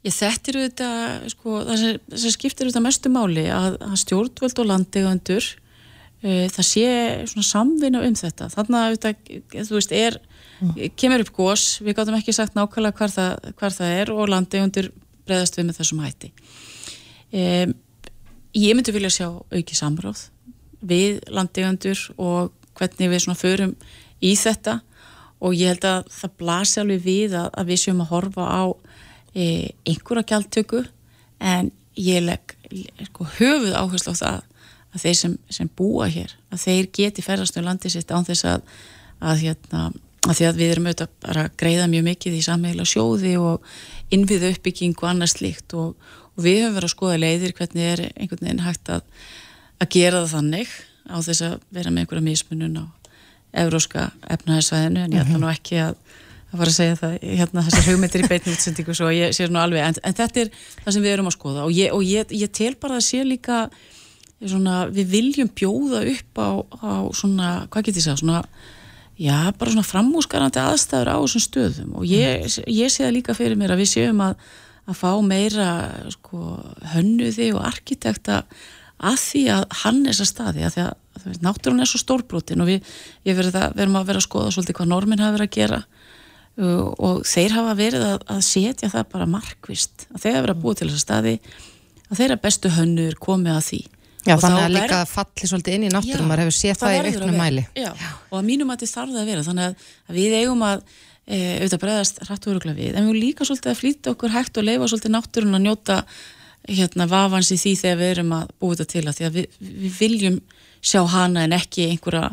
[0.00, 0.90] Ég þetta eru þetta,
[1.28, 6.66] sko, það sem, sem skiptir þetta mestu máli að, að stjórnvöld og landegandur uh, það
[6.70, 6.86] sé
[7.28, 8.48] svona samvinna um þetta.
[8.54, 10.16] Þannig að þetta, þú veist, er,
[10.96, 14.88] kemur upp gós, við gáttum ekki sagt nákvæmlega hvar það, hvar það er og landegandur
[15.28, 16.32] breyðast við með þessum hætti.
[17.30, 17.76] Um,
[18.56, 20.30] ég myndi vilja sjá auki samráð
[20.80, 23.74] við landegandur og hvernig við svona förum
[24.24, 24.80] í þetta.
[25.40, 28.64] Og ég held að það blasi alveg við að, að við séum að horfa á
[29.34, 29.44] e,
[29.88, 30.84] einhverja gjaldtöku
[31.40, 32.54] en ég legg
[33.08, 34.38] sko, höfuð áherslu á það
[34.90, 38.46] að þeir sem, sem búa hér að þeir geti ferðast um landið sitt án þess
[38.48, 38.64] að,
[39.18, 39.82] að, hérna,
[40.26, 43.68] að því að við erum auðvitað að greiða mjög mikið í sammeila sjóði og
[44.14, 45.94] innvið uppbygging og annars líkt og,
[46.34, 49.06] og við höfum verið að skoða leiðir hvernig er einhvern veginn hægt að
[49.88, 50.68] gera það þannig
[51.10, 52.84] á þess að vera með einhverja mismunun á
[53.64, 55.96] euróska efnahæðsvæðinu en ég ætla nú ekki að
[56.50, 59.60] að fara að segja það, hérna þessar hugmyndir í beitni útsendingu svo ég sé nú
[59.62, 60.48] alveg, en, en þetta er
[60.82, 61.66] það sem við erum að skoða.
[61.66, 63.60] Og ég, og ég, ég tel bara að sé líka
[64.40, 66.50] svona, við viljum bjóða upp á,
[66.82, 68.42] á svona, hvað getur ég segja, svona
[69.20, 71.94] já, bara svona framúsgarandi aðstæður á þessum stöðum.
[72.00, 74.42] Og ég, ég sé það líka fyrir mér að við séum að,
[74.90, 75.70] að fá meira
[76.16, 76.58] sko,
[76.96, 78.42] hönnuði og arkitekta
[79.00, 82.62] að því að hann er þessar staði að því að, að náttúrun er svo stórbrotin
[82.64, 82.90] og við,
[83.26, 87.22] við verum að vera að skoða svolítið hvað normin hafa verið að gera uh, og
[87.28, 90.78] þeir hafa verið að, að setja það bara markvist að þeir hafa verið að búa
[90.78, 91.34] til þessar staði
[92.10, 93.82] að þeirra bestu hönnur komið að því.
[94.20, 95.08] Já, og þannig að líka ver...
[95.08, 97.62] falli svolítið inn í náttúrum maður hefur séð það, það í auknum mæli.
[97.78, 97.90] Já,
[98.28, 100.82] og að mínum að þetta þarf það að vera þannig að, að við eigum að
[101.24, 102.20] e, auðvitað bregðast
[106.70, 109.26] að að hérna vafans í því þegar við erum að búið þetta til að því
[109.26, 110.40] að við, við viljum
[110.80, 112.30] sjá hana en ekki einhverja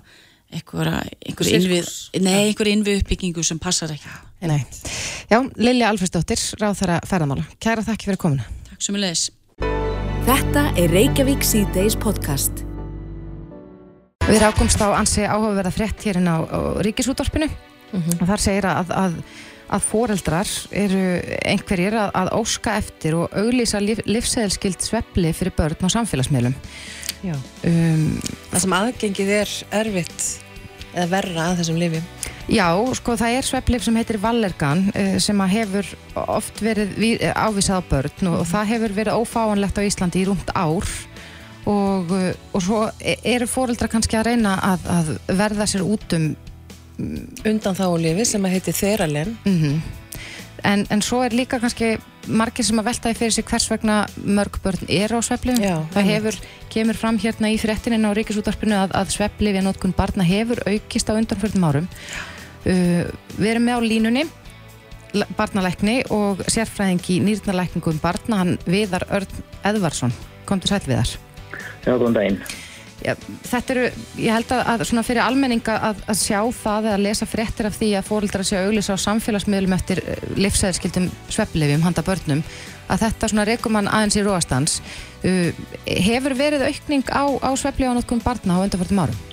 [0.54, 1.90] einhverja, einhverja innvið
[2.24, 4.14] nei, einhverja innvið uppbyggingu sem passar ekki.
[4.48, 4.62] Nei.
[5.28, 7.48] Já, Lilja Alfredsdóttir ráð þara ferðamála.
[7.60, 8.48] Kæra þakki fyrir komuna.
[8.70, 9.26] Takk sem ég leðis
[10.28, 12.64] Þetta er Reykjavík C-Days podcast.
[14.28, 18.22] Við rákumst á ansi áhugaverða frétt hérna á, á Ríkisúttorpinu mm -hmm.
[18.22, 19.14] og þar segir að, að
[19.74, 21.04] að foreldrar eru
[21.44, 26.56] einhverjir að, að óska eftir og auglýsa lif, livsæðilskild svepli fyrir börn á samfélagsmiðlum.
[27.28, 28.20] Um,
[28.52, 30.28] Það sem aðgengið er erfitt
[30.94, 32.02] eða verra að þessum lifi
[32.48, 35.90] Já, sko það er sveplif sem heitir Vallergan uh, sem að hefur
[36.22, 36.94] oft verið
[37.36, 40.88] ávísað á börn og, og það hefur verið ófáanlegt á Íslandi í rúmt ár.
[41.68, 45.10] Og, uh, og svo e, eru foreldrar kannski að reyna að, að
[45.42, 46.30] verða sér út um
[46.98, 49.38] undan þá lifi sem að heiti Þeralen.
[49.46, 49.82] Mm -hmm.
[50.64, 54.58] en, en svo er líka kannski margir sem að veltaði fyrir sig hvers vegna mörg
[54.64, 59.14] börn er á sveplifum það hefur, kemur fram hérna í fréttinin á Ríkisútarpinu að, að
[59.16, 61.88] sveplifja nótkun barna hefur aukist á undanfjörðum árum.
[62.68, 63.08] Uh,
[63.38, 64.26] við erum með á línunni
[65.38, 70.14] barnalækni og sérfræðing í nýrnalækningum barna hann Viðar Örn Edvarsson
[70.46, 71.18] kom til sæl Viðar.
[71.86, 72.67] Já, góðan daginn
[73.06, 73.14] Já,
[73.46, 73.84] þetta eru,
[74.18, 77.78] ég held að, að svona fyrir almenninga að, að sjá það eða lesa fréttir af
[77.78, 82.42] því að fóröldra séu auglýsa á samfélagsmiðlum eftir eh, livsæðskildum sveplifjum handa börnum
[82.90, 84.78] að þetta svona rekum hann aðeins í róastans
[85.28, 85.50] uh,
[85.86, 89.26] hefur verið aukning á, á sveplifjónutkum barna á undanfjörðum árum?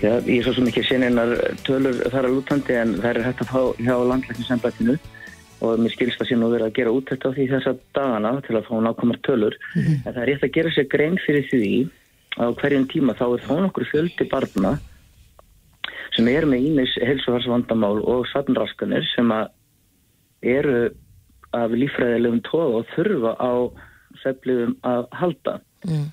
[0.00, 1.34] Já, ég er svo sem ekki sinninar
[1.68, 4.96] tölur þar að lútandi en það er hægt að fá hjá landlækningssambættinu
[5.64, 8.32] og mér skilst að sé nú verið að gera út þetta á því þessa dagana
[8.44, 10.02] til að fá nákvæmar tölur mm -hmm.
[10.04, 11.70] en það er rétt að gera sér grein fyrir því
[12.36, 14.76] á hverjum tíma þá er þá nokkur fjöldi barna
[16.16, 19.50] sem er með ímis helsufarsvandamál og svarnraskanir sem að
[20.46, 20.78] eru
[21.56, 23.52] af lífræðilegum tóð og þurfa á
[24.22, 25.56] sefliðum að halda.
[25.86, 26.06] Mm.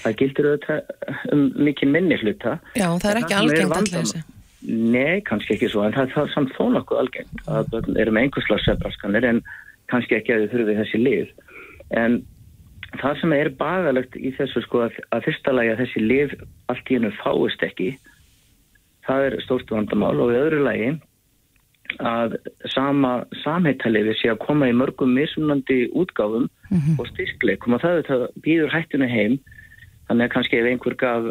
[0.00, 2.58] Það gildir auðvitað um mikið minni hluta.
[2.78, 4.22] Já, það er ekki algengt alltaf þessi.
[4.60, 8.26] Nei, kannski ekki svo, en það er samt þó nokkuð algengt að börn eru með
[8.26, 9.40] einhverslega sefraskanir en
[9.92, 11.32] kannski ekki að þau þurfi þessi lið.
[12.00, 12.20] En
[12.98, 16.34] það sem er bagalegt í þessu sko að, að fyrsta lagi að þessi liv
[16.72, 17.92] allt í hennu fáist ekki
[19.06, 20.16] það er stórstu vandamál.
[20.18, 20.90] Og í öðru lagi
[22.06, 22.36] að
[22.70, 27.00] sama samheitaliði sé að koma í mörgum misunandi útgáfum mm -hmm.
[27.00, 27.74] og styrkleikum.
[27.74, 29.40] Og það, það býður hættinu heim.
[30.10, 31.26] Þannig að kannski ef einhver gaf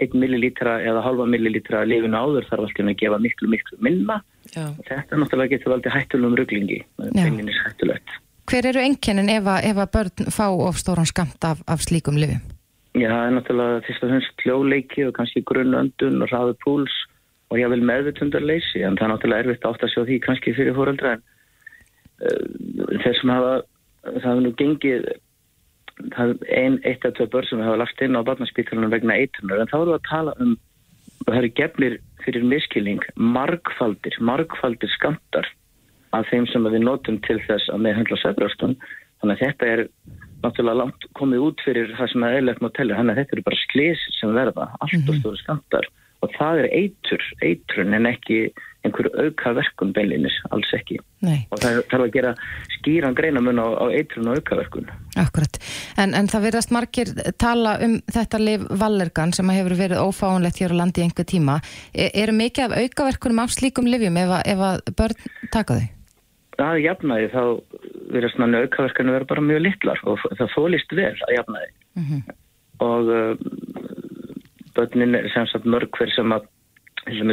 [0.00, 4.22] 1 millilítra eða halva millilítra lifinu áður þarf alltaf að gefa miklu miklu minna.
[4.52, 4.68] Já.
[4.88, 8.10] þetta náttúrulega getur aldrei hættulegum rugglingi það er hættulegt
[8.50, 12.42] Hver eru enginnin ef, ef að börn fá of stóran skamt af, af slíkum lifum?
[12.94, 16.94] Já, það er náttúrulega fyrst og fremst kljóleiki og kannski grunnöndun og ráðu púls
[17.50, 20.76] og ég vil meðvitundarleysi en það er náttúrulega erfitt átt að sjá því kannski fyrir
[20.76, 21.24] fóröldra en
[22.22, 23.56] uh, þess að hafa,
[24.04, 25.08] það hefur nú gengið
[26.14, 29.62] það er ein, eitt af tvö börn sem hafa lagt inn á barnaspítalunum vegna eitunar
[29.62, 30.54] en þá eru að tala um
[31.24, 35.48] það eru gefnir fyrir miskilning margfaldir, margfaldir skamtar
[36.16, 38.76] af þeim sem við notum til þess að meðhandla söfbrjóstun.
[39.22, 39.84] Þannig að þetta er
[40.44, 42.98] náttúrulega langt komið út fyrir það sem er eðlert má telja.
[43.00, 45.90] Þannig að þetta eru bara slis sem verða, allt og stóri skamtar
[46.24, 48.38] og það er eitur, eitrun en ekki
[48.84, 50.98] einhver auka verkun beinlinis, alls ekki.
[51.24, 52.32] Nei, Og það þarf að gera
[52.76, 54.90] skýran greinamun á, á eitrun og auka verkun.
[55.20, 55.58] akkurat.
[56.00, 60.76] En, en það verðast margir tala um þetta lif Vallergan sem hefur verið ófáanlegt hér
[60.76, 61.58] á landi í einhver tíma.
[61.92, 65.88] E eru mikið af aukaverkunum af slíkum livjum ef, ef að börn taka þau?
[66.62, 67.42] Að jafnaði þá
[68.14, 71.70] verðast mann aukaverkanu vera bara mjög litlar og það fólist vel að jafnaði.
[72.84, 73.34] Og uh,
[74.76, 76.48] börnin er sem sagt mörg hver sem að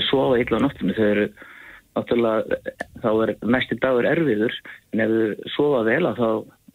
[0.09, 1.27] sofa illa á nóttinu þau eru
[1.91, 2.59] náttúrulega
[3.03, 4.55] þá er næsti dagur erfiður
[4.93, 6.29] en ef þau sofa vel að þá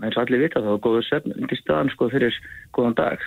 [0.05, 2.37] eins og allir vita þá er góður svefn undir staðan sko fyrir
[2.77, 3.23] góðan dag.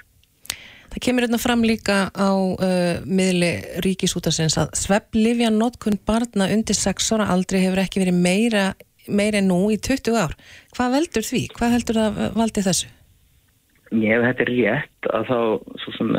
[0.89, 3.51] Það kemur hérna fram líka á uh, miðli
[3.86, 8.63] ríkisútasins að svepplifja notkun barna undir 6 ára aldrei hefur ekki verið meira,
[9.10, 10.36] meira en nú í 20 ár.
[10.78, 11.43] Hvað veldur því?
[11.58, 12.91] Hvað heldur það valdi þessu?
[13.89, 15.39] Ég ef þetta er rétt að þá
[15.84, 16.12] svo sem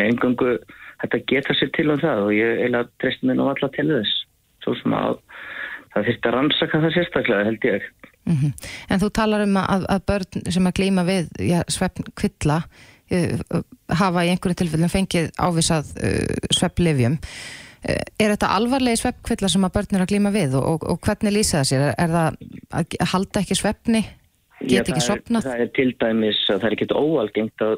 [0.00, 0.54] engöngu
[1.02, 4.22] þetta geta sér til um það og ég eiginlega treyst mér nú alla til þess
[4.64, 5.18] svo sem að
[5.92, 7.92] það þurfti að rannsaka það sérstaklega held ég
[8.24, 8.52] Mm
[8.88, 12.62] En þú talar um að, að börn sem að glýma við já, svefn kvilla
[13.12, 13.60] uh,
[13.92, 17.18] hafa í einhverju tilfellum fengið ávisað uh, svefnlifjum.
[17.84, 21.00] Uh, er þetta alvarlegi svefnkvilla sem að börn eru að glýma við og, og, og
[21.04, 21.86] hvernig lýsa það sér?
[21.86, 22.38] Er, er það
[22.80, 24.04] að halda ekki svefni?
[24.64, 25.48] Já, Get ekki sopnað?
[25.48, 27.74] Það er til dæmis að það er ekkit óalgengt að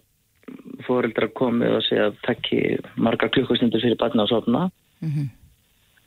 [0.86, 2.60] fóreldrar komið og segja að takki
[3.02, 4.68] marga klukkustundur fyrir barna að sopna.
[5.02, 5.26] Mhm.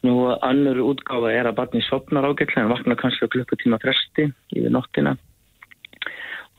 [0.07, 4.71] Nú annur útgáfa er að barni sopnar ágætlega en vaknar kannski á klukkutíma fresti yfir
[4.71, 5.17] nóttina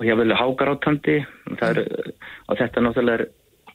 [0.01, 1.21] og ég vil hákar átandi
[1.61, 1.79] er,
[2.49, 3.25] og þetta náttúrulega er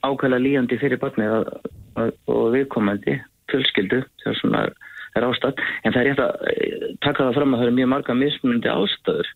[0.06, 1.50] ákveðlega líjandi fyrir barni að,
[1.98, 3.18] að, og viðkomandi
[3.52, 4.66] fjölskyldu þegar svona
[5.16, 7.92] er ástæð en það er rétt að eh, taka það fram að það eru mjög
[7.94, 9.32] marga mismunandi ástæður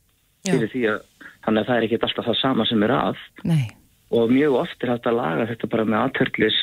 [0.48, 1.00] fyrir því að
[1.46, 3.66] þannig að það er ekki alltaf það sama sem er að Nei.
[4.16, 6.60] og mjög oft er hægt að laga þetta bara með aðtörlis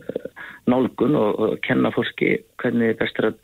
[0.00, 0.26] uh,
[0.70, 3.40] nálgun og, og kenna fólki hvernig best er að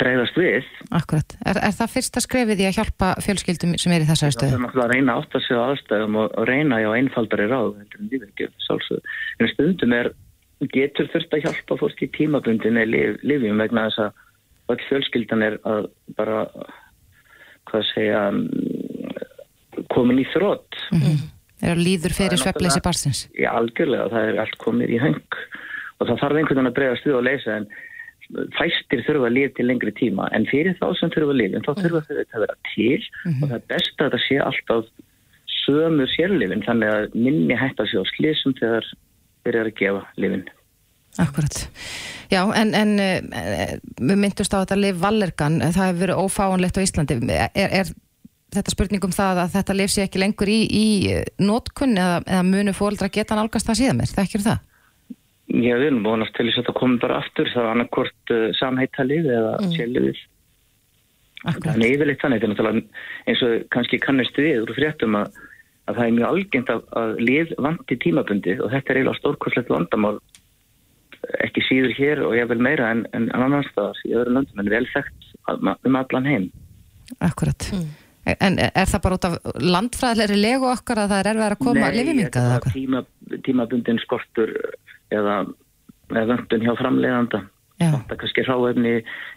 [0.00, 1.36] breyðast við Akkurat.
[1.44, 4.56] Er, er það fyrsta skrefið í að hjálpa fjölskyldum sem er í þessari það stöðu?
[4.56, 7.76] er náttúrulega að reyna átt að segja aðstæðum og, og reyna já einfaldari ráð
[9.38, 10.10] en stundum er
[10.74, 15.56] getur þurft að hjálpa fólki tímabundin eða lif, lifjum vegna þess að öll fjölskyldan er
[15.68, 16.44] að bara
[17.70, 20.78] hvað segja mm, komin í þrótt
[21.64, 23.20] Er að líður fyrir náttúrulega- barsins?
[23.38, 25.36] Já, algjörlega, það er allt komið í höng.
[26.00, 27.66] Og það þarf einhvern veginn að breyðast við og leysa en
[28.58, 31.72] fæstir þurfa að lifa til lengri tíma en fyrir þá sem þurfa að lifa þá
[31.80, 34.84] þurfa þau að vera til og það er best að þetta sé alltaf
[35.64, 38.88] sömu sérlifin þannig að minni hætta sig á slísum þegar
[39.50, 40.44] eru að gefa lifin.
[41.22, 41.58] Akkurat.
[42.32, 46.84] Já, en, en uh, við myndust á þetta lif Vallergan, það hefur verið ófáanlegt á
[46.84, 47.18] Íslandi.
[47.30, 47.92] Er, er
[48.54, 50.86] þetta spurning um það að þetta lif sé ekki lengur í, í
[51.42, 54.14] nótkunn eða, eða munu fóreldra geta nálgast það síðan mér?
[54.14, 54.62] Þekkir það?
[55.54, 58.46] Já, við erum vonast til þess að þetta komi bara aftur það er annarkvort uh,
[58.58, 59.74] samhættalið eða mm.
[59.76, 60.22] sérlifið.
[61.44, 61.74] Akkurat.
[61.74, 65.42] Þannig yfirleitt þannig, þetta er náttúrulega eins og kannski kannist við úr fréttum að,
[65.84, 69.72] að það er mjög algengt að, að lið vandi tímabundi og þetta er eiginlega stórkoslegt
[69.72, 70.16] vandamál
[71.44, 74.72] ekki síður hér og ég vil meira en, en annars staðar í öðrum löndum en
[74.72, 76.48] vel þekkt um allan heim.
[77.24, 77.68] Akkurat.
[78.24, 81.88] En er það bara út af landfræðilegri legu okkar að það er erfið að koma
[81.88, 82.54] að lifið þetta mingað?
[82.54, 83.02] er tíma,
[83.44, 84.54] tímabundin skortur
[85.12, 85.34] eða,
[86.14, 87.42] eða vöndun hjá framleiðanda.
[87.82, 88.94] Já, Það er kannski ráefni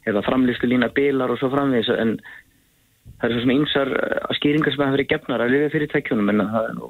[0.08, 2.16] eða framlýstu lína bilar og svo framvegis en
[3.18, 3.92] það er svo sem ymsar
[4.38, 6.90] skýringar sem hafa verið gefnar að lifa fyrir tækjunum en það er nú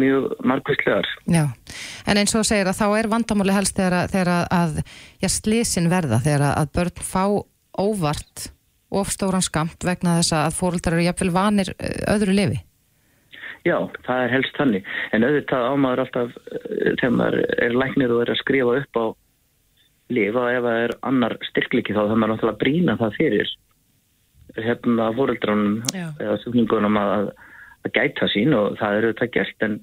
[0.00, 1.06] mjög margvíslegar.
[1.28, 1.44] já.
[2.06, 4.70] En eins og segir að þá er vandamáli helst þegar, að- þegar að, að
[5.20, 7.24] já, slisin verða, þegar að- að börn fá
[7.78, 8.50] óvart
[8.90, 12.60] of stóran skamt vegna þess að fóreldrar eru jafnvel vanir eh, öðru lifi.
[13.64, 13.76] Já,
[14.06, 14.84] það er helst þannig.
[15.12, 19.06] En auðvitað ámaður alltaf eh, þegar maður er læknir og er að skrifa upp á
[20.10, 23.52] lifa ef það er annar styrkliki þá það maður náttúrulega að brína það fyrir
[24.58, 27.30] hérna fóreldrunum eða sjúklingunum að,
[27.86, 29.76] að gæta sín og það er auðvitað gert en,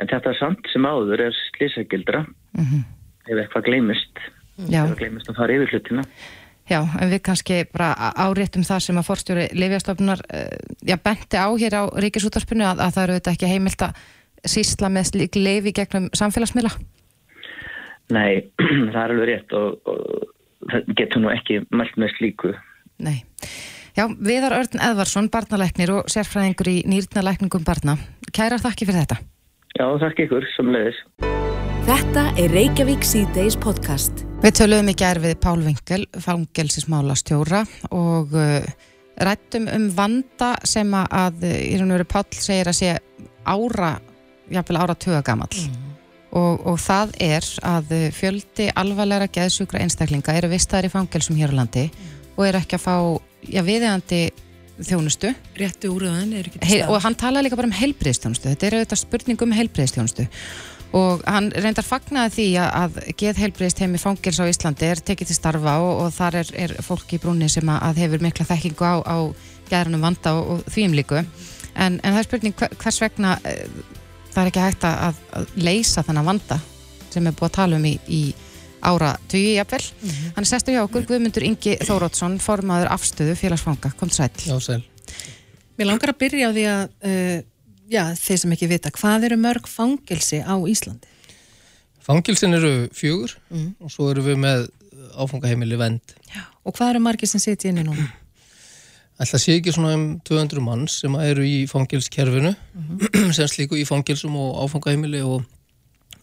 [0.00, 2.82] en þetta samt sem áður er slísagildra Mm
[3.30, 4.22] ef eitthvað gleymist
[4.62, 6.04] ef gleymist að fara yfir hlutina.
[6.70, 11.50] Já, en við kannski bara áréttum það sem að forstjóri Livjastofnunar uh, já, benti á
[11.58, 14.02] hér á ríkisútarpinu að, að það eru þetta ekki heimilt að
[14.52, 16.72] sísla með slík leifi gegnum samfélagsmiðla.
[18.14, 18.46] Nei,
[18.92, 22.54] það er alveg rétt og, og getur nú ekki mælt með slíku.
[23.02, 23.18] Nei.
[23.92, 27.98] Já, Viðar Örn Edvarsson, barnalæknir og sérfræðingur í nýrnalækningum barna.
[28.32, 29.18] Kærar þakki fyrir þetta.
[29.76, 31.00] Já, þakk ykkur, sem leiðis.
[31.84, 34.22] Þetta er Reykjavík C-Days podcast.
[34.40, 37.60] Við töluðum í gerð við Pál Vinkel, fangelsismála stjóra
[37.92, 38.64] og uh,
[39.20, 42.94] rættum um vanda sem að í raun og veru Pál segir að sé
[43.44, 43.90] ára,
[44.48, 45.66] jáfnvel ára tuga gamall.
[46.32, 51.52] Og, og það er að uh, fjöldi alvarlega geðsjúkra einstaklinga eru vistaðir í fangelsum hér
[51.52, 51.84] á landi
[52.38, 52.96] og eru ekki að fá
[53.48, 54.22] já, viðeigandi
[54.82, 55.32] þjónustu.
[55.58, 59.02] Rétti úröðan er ekki Hei, og hann talaði líka bara um heilbriðstjónustu þetta er auðvitað
[59.02, 60.26] spurning um heilbriðstjónustu
[60.96, 65.36] og hann reyndar fagnaði því að, að geð heilbriðst fangils á Íslandi er tekið til
[65.38, 68.84] starfa og, og þar er, er fólk í brúni sem að, að hefur mikla þekkingu
[68.84, 69.18] á, á
[69.70, 71.22] gerðanum vanda og, og þvíum líku.
[71.72, 73.64] En, en það er spurning hver- hvers vegna eh,
[74.34, 76.60] það er ekki hægt að, að leysa þennan vanda
[77.12, 78.22] sem er búið að tala um í, í
[78.82, 79.84] ára tugi jafnvel.
[80.36, 84.30] Hann er sestur hjá okkur Guðmundur Ingi Þórótsson, formaður afstöðu félagsfanga, kom sæl.
[84.46, 84.82] Já, sæl.
[85.78, 87.38] Mér langar að byrja á því að uh,
[87.92, 91.08] já, þeir sem ekki vita, hvað eru mörg fangelsi á Íslandi?
[92.02, 93.74] Fangilsin eru fjögur Mm.
[93.80, 94.66] og svo eru við með
[95.14, 96.14] áfangaheimili vend.
[96.66, 98.08] Og hvað eru margir sem sitja inni núna?
[99.22, 102.54] Ætla sé ekki svona um 200 manns sem eru í fangilskerfinu,
[103.36, 105.44] sem slíku í fangilsum og áfangaheimili og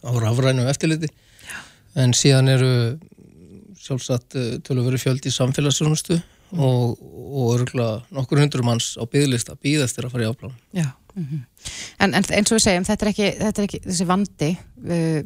[0.04, 1.08] á rafrænu eftirliti.
[1.98, 2.72] En síðan eru
[3.80, 6.18] sjálfsagt uh, tölur verið fjöldi í samfélagsjónustu
[6.56, 10.58] og, og örgulega nokkur hundru manns á byggðlista býðast þeirra að fara í afplán.
[10.76, 10.88] Já.
[11.98, 15.22] En, en eins og við segjum, þetta er ekki, þetta er ekki þessi vandi uh,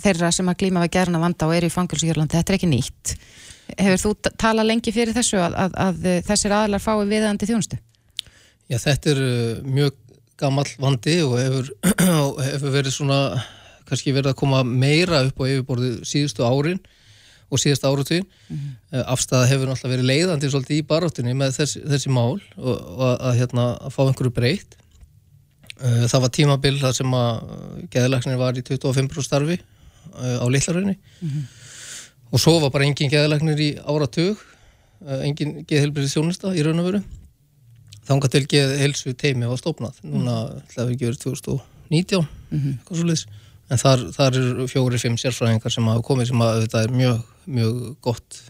[0.00, 2.70] þeirra sem að glíma við gerna vanda og eru í fangilsu Jörlandi, þetta er ekki
[2.70, 3.14] nýtt.
[3.78, 7.78] Hefur þú talað lengi fyrir þessu að, að, að þessir aðlar fái viðandi þjónustu?
[8.70, 9.96] Já, þetta er uh, mjög
[10.40, 11.72] gamall vandi og hefur,
[12.50, 13.20] hefur verið svona,
[13.90, 16.80] kannski verið að koma meira upp á yfirborðið síðustu árin
[17.50, 18.26] og síðast áratugin.
[18.48, 23.02] Mm Afstæða hefur náttúrulega verið leiðandi svolítið í baráttunni með þessi, þessi mál og, og
[23.06, 24.76] að, að, hérna, að fá einhverju breytt.
[25.80, 27.54] Uh, Það var tímabil þar sem að
[27.94, 30.96] geðalagnir var í 25% starfi uh, á litlarunni
[32.30, 34.38] og svo var bara engin geðalagnir í áratug,
[35.24, 37.00] engin geðhelbrið þjónusta í raun og veru.
[38.06, 39.98] Þangað til geð helsu teimi var stofnað.
[40.06, 43.24] Núna ætlaði við ekki verið 2019 eitthvað svo liðs
[43.70, 47.20] en þar, þar eru fjóri, fimm sérfræðingar sem hafa komið sem að þetta er mjög,
[47.58, 48.40] mjög gott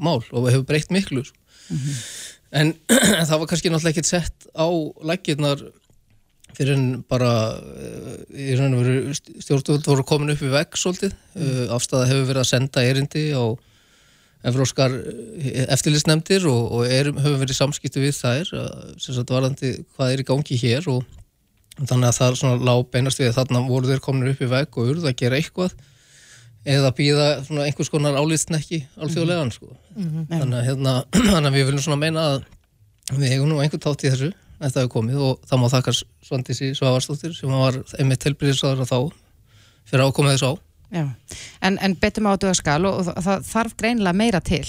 [0.00, 1.36] mál og hefur breytt miklu sko.
[2.56, 2.74] en
[3.28, 4.66] það var kannski náttúrulega ekkert sett á
[5.06, 5.64] lækirnar
[6.56, 8.14] fyrir en bara eh,
[8.50, 11.60] í raun og veru stjórnvöld voru komin upp í vegg svolítið, mm.
[11.76, 13.44] afstæða hefur verið að senda erindi á
[14.50, 14.94] evróskar
[15.68, 18.52] eftirlitsnefndir og, og er, höfum verið í samskipti við þær
[18.96, 21.04] sem sagt varandi hvað er í gangi hér og
[21.86, 24.50] þannig að það er svona lág beinast við að þarna voru þeir komin upp í
[24.50, 25.76] vegg og urðu að gera eitthvað
[26.70, 29.70] eða býða svona einhvers konar álitsnekki alþjóðlegan sko.
[29.96, 30.96] þannig, að, hérna,
[31.32, 32.40] þannig að við viljum svona meina að
[33.16, 35.94] við hefum nú einhvern tátt í þessu þetta hefur komið og það má þakka
[36.28, 38.98] Svandísi Svavarsdóttir sem var einmitt helbriðisraður þá
[39.88, 40.54] fyrir að ákoma þessu á
[40.90, 41.06] Já.
[41.62, 44.64] En, en betur maður á döðskal og, og það, það þarf greinlega meira til.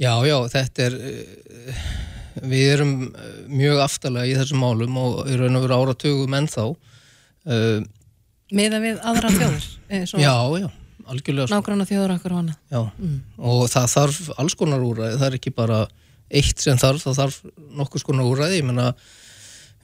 [0.00, 1.88] Já, já, þetta er uh,
[2.42, 6.66] við erum uh, mjög aftalega í þessum málum og í raun og veru áratugum ennþá
[6.70, 7.80] uh,
[8.50, 9.66] Miða við aðra þjóður?
[10.24, 10.68] Já, já,
[11.10, 11.54] algjörlega sko.
[11.54, 12.54] Nágranna þjóður okkur hana?
[12.70, 12.80] Já,
[13.38, 15.80] og það þarf alls konar úræði, það er ekki bara
[16.30, 17.40] eitt sem þarf, það þarf
[17.78, 18.92] nokkus konar úræði, ég menna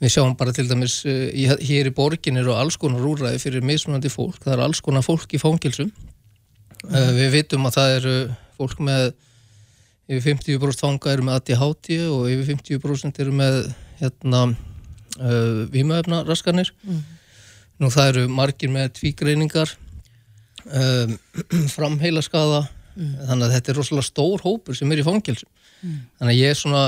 [0.03, 4.11] við sjáum bara til dæmis í, hér í borgin eru alls konar úræði fyrir mismunandi
[4.13, 8.17] fólk, það er alls konar fólk í fangilsum uh, við vitum að það eru
[8.59, 9.09] fólk með
[10.07, 13.61] yfir 50% fanga eru með ADHD og yfir 50% eru með
[14.01, 16.71] hérna uh, vímaefna raskanir
[17.83, 19.73] nú það eru margir með tvígreiningar
[20.65, 21.17] um,
[21.77, 22.67] framheila skada
[22.97, 25.51] þannig að þetta er rosalega stór hópur sem er í fangilsum
[25.83, 26.85] þannig að ég er svona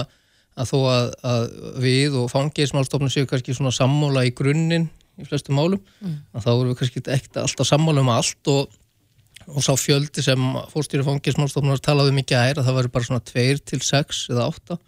[0.59, 1.42] að þó að, að
[1.85, 5.83] við og fangilsmálstofnum séu kannski svona sammála í grunninn í flestum málum
[6.33, 8.72] að þá erum við kannski ekkert alltaf sammála um allt og,
[9.48, 13.24] og sá fjöldi sem fórstýri fangilsmálstofnum talaði um í gær að það væri bara svona
[13.24, 14.78] 2 til 6 eða 8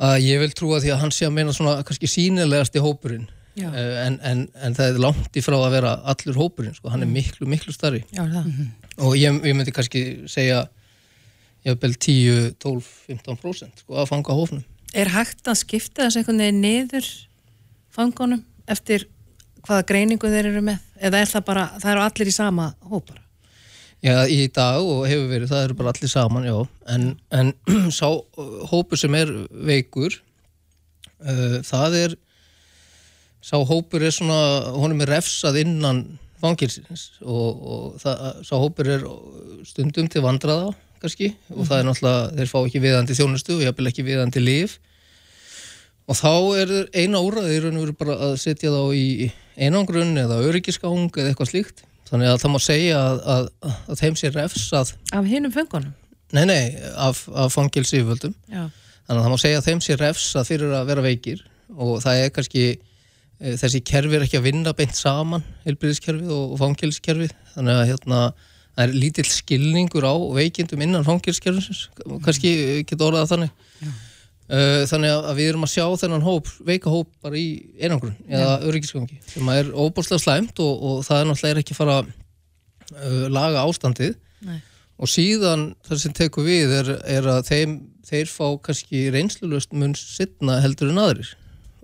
[0.00, 3.26] að ég vil trúa því að hann sé að meina svona kannski sínilegasti hópurinn.
[3.58, 3.66] Já.
[3.68, 7.02] Eh, en, en, en það er langt í frá að vera allur hópurinn, sko, hann
[7.04, 8.50] er miklu, miklu starri Já, er það.
[9.02, 10.60] og ég, ég myndi kannski segja
[11.66, 14.62] ég hef vel 10, 12, 15% sko, að fanga hófnum
[14.94, 17.10] Er hægt að skipta þessu einhvern veginn niður
[17.94, 19.08] fangunum eftir
[19.66, 20.78] hvaða greiningu þeir eru með?
[21.00, 23.20] Eða er það bara, það eru allir í sama hópar?
[24.00, 26.56] Já, í dag og hefur verið, það eru bara allir saman, já
[26.94, 27.06] en,
[27.36, 27.52] en
[27.98, 28.08] sá
[28.70, 29.32] hópur sem er
[29.68, 30.16] veikur
[31.20, 32.18] uh, það er
[33.44, 34.40] sá hópur er svona,
[34.76, 36.04] honum er refsað innan
[36.40, 39.04] fangilsins og, og það, sá hópur er
[39.68, 43.92] stundum til vandraða kannski og það er náttúrulega, þeir fá ekki viðandi þjónustu og jafnvel
[43.92, 44.78] ekki viðandi líf
[46.10, 49.30] og þá er eina úrraði í raun og veru bara að setja þá í
[49.60, 51.86] einangrun eða öryggisgang eða eitthvað slíkt.
[52.10, 53.48] Þannig að það má segja að, að,
[53.92, 54.94] að þeim sé refsað.
[55.14, 55.92] Af hinum fengunum?
[56.34, 56.62] nei, nei,
[56.94, 57.56] af, af
[58.50, 58.68] Já.
[59.10, 61.42] þannig að það má segja að þeim sé refsað fyrir að vera veikir
[61.74, 66.54] og það er kannski e, þessi kerfi er ekki að vinna beint saman heilbyrðiskerfið og,
[66.60, 71.88] fangilskerfið þannig að hérna það er lítill skilningur á veikindum innan fangilskerfisins
[72.24, 72.52] kannski
[72.86, 73.66] geta orðað þannig.
[73.80, 73.98] Uh,
[74.90, 77.48] þannig að við erum að sjá þennan hóp, veika hóp bara í
[77.78, 81.98] einangrun eða öryggisgangi sem er óbúrslega slæmt og, og það er náttúrulega ekki að fara
[82.00, 82.10] að
[82.96, 84.16] uh, laga ástandið.
[84.40, 84.58] Nei.
[84.96, 87.76] og síðan það sem tekur við er, er að þeim,
[88.08, 91.34] þeir fá kannski reynslulust mun sittna heldur en aðrir.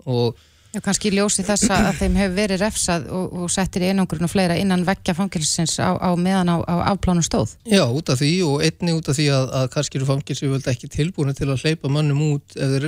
[0.09, 0.39] Og
[0.77, 4.29] Já, kannski ljósi þess að þeim hefur verið refsað og, og settir í einangrun og
[4.29, 7.55] fleira innan vekkja fangilsins á, á meðan á, á afplánum stóð.
[7.65, 10.69] Já, út af því og einni út af því að, að kannski eru fangilsi völd
[10.69, 12.85] ekki tilbúinu til að hleypa mannum út ef þeir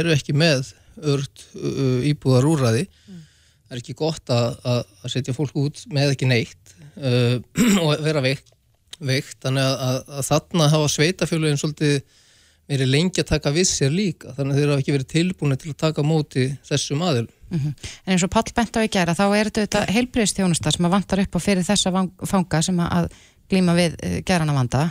[0.00, 0.72] eru ekki með
[1.14, 1.44] ört
[2.10, 2.84] íbúðar úrræði.
[3.06, 4.82] Það er ekki gott að, að,
[5.14, 7.38] setja fólk út með ekki neitt uh,
[7.84, 8.50] og vera veikt,
[8.98, 9.38] veikt.
[9.46, 12.00] þannig að, að þarna hafa sveitafjölugin svolítið
[12.70, 15.72] verið lengi að taka við sér líka þannig að þeir hafa ekki verið tilbúinu til
[15.72, 17.26] að taka móti þessum aðil.
[17.50, 21.22] En eins og Pall bent á í gera, þá er þetta heilbriðstjónusta sem að vantar
[21.24, 21.90] upp á fyrir þessa
[22.30, 23.08] fanga sem að
[23.50, 23.96] glíma við
[24.26, 24.90] gerana vanda.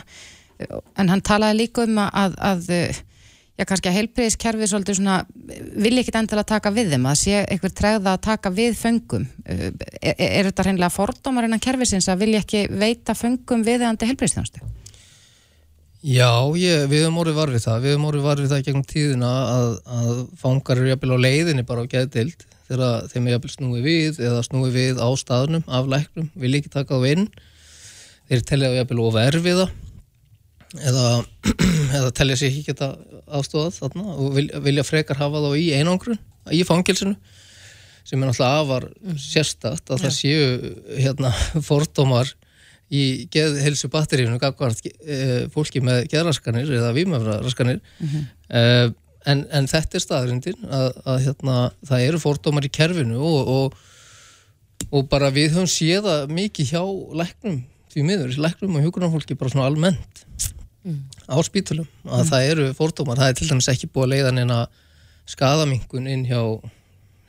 [1.00, 2.98] En hann talaði líka um að, að eh,
[3.56, 5.16] já, kannski að heilbriðskerfið svolítið svona,
[5.72, 9.24] vilja ekkit endilega taka við þeim, að sé eitthvað tregða að taka við föngum.
[9.46, 9.72] Er,
[10.02, 14.60] er, er þetta hreinlega fordómar innan kerfisins að vilja ekki veita föngum viðeigandi heilbriðstjónustu?
[16.00, 19.72] Já, ég, við höfum orðið varfið það, við höfum orðið varfið það gegnum tíðina að,
[19.84, 24.20] að fangar eru jafnvel á leiðinni bara á geðdild þegar þeim er jafnvel snúið við
[24.24, 27.26] eða snúið við á staðnum af læknum, vil ekki taka þá inn,
[28.32, 29.68] þeir telja jafnvel of erfiða
[30.78, 31.04] eða,
[32.00, 32.90] eða telja sér ekki geta
[33.28, 37.18] aðstofað þarna og vilja, vilja frekar hafa þá í einangrun, í fangilsinu
[38.08, 38.88] sem er náttúrulega afar
[39.20, 42.32] sérstakt að það séu hérna fordómar
[42.90, 48.62] í geðhelsu batteríunum gagvart e, fólki með geðraskanir eða vímöfraraskanir e,
[49.30, 54.88] en, en þetta er staðrindin að, að hérna, það eru fordómar í kerfinu og, og,
[54.90, 56.82] og bara við höfum séða mikið hjá
[57.22, 60.26] læknum því miður, læknum og hjúgrunarfólki bara svona almennt
[61.30, 64.58] á spítulum að það eru fordómar, það er til dæmis ekki búið að leiða neina
[65.30, 66.40] skadamingun inn hjá,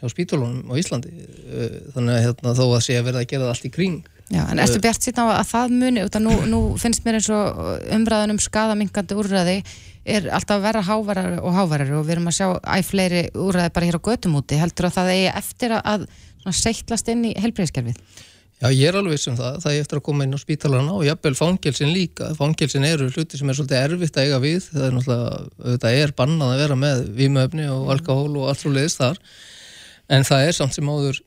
[0.01, 1.11] hjá spítulunum á Íslandi.
[1.11, 3.99] E, þannig að hérna, þó að sé að verða að gera allt í kring
[4.31, 7.17] Já, en ertu bjart síðan á að það muni, út að nú, nú finnst mér
[7.19, 7.57] eins og
[7.91, 9.55] umræðan um skadamingandi úrræði
[10.07, 13.73] er alltaf að vera hávarar og hávarar og við erum að sjá æg fleiri úrræði
[13.75, 16.05] bara hér á götum úti, heldur að það eigi eftir að,
[16.47, 17.99] að seitlast inn í helbriðskerfið?
[18.61, 20.93] Já, ég er alveg viss um það, það er eftir að koma inn á spítalana
[20.93, 24.85] og jafnvel fangelsin líka, fangelsin eru hluti sem er svolítið erfitt að eiga við, það
[24.85, 29.01] er náttúrulega, þetta er bannað að vera með vímöfni og alkohól og allt svo leiðist
[29.01, 29.17] þar,
[30.13, 31.23] en það er samt sem áður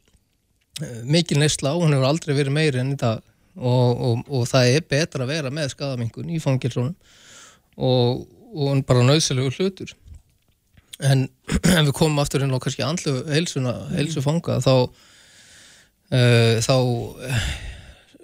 [1.07, 3.21] mikil neysla og hún hefur aldrei verið meiri enn í dag
[3.55, 6.95] og, og, og það er betra að vera með skadamingun í fangilsónum
[7.79, 9.95] og, og bara nöðselegur hlutur.
[11.03, 11.27] En
[11.79, 17.47] ef við komum aftur inn á kannski andlu heilsuna, heilsu fanga þá uh, þá uh,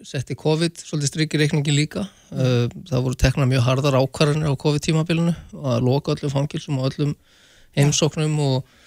[0.07, 2.07] setti COVID svolítið strykir reikningi líka.
[2.31, 7.17] Uh, það voru tekna mjög hardar ákvarðanir á COVID-tímabilinu að loka öllum fangilsum og öllum
[7.79, 8.79] heimsóknum og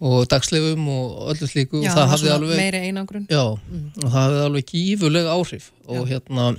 [0.00, 3.26] og dagslefum og öllu slíku Já, og það var hafði svona alveg meiri einangrun.
[3.30, 6.50] já, og það hafði alveg gífurlega áhrif og hérna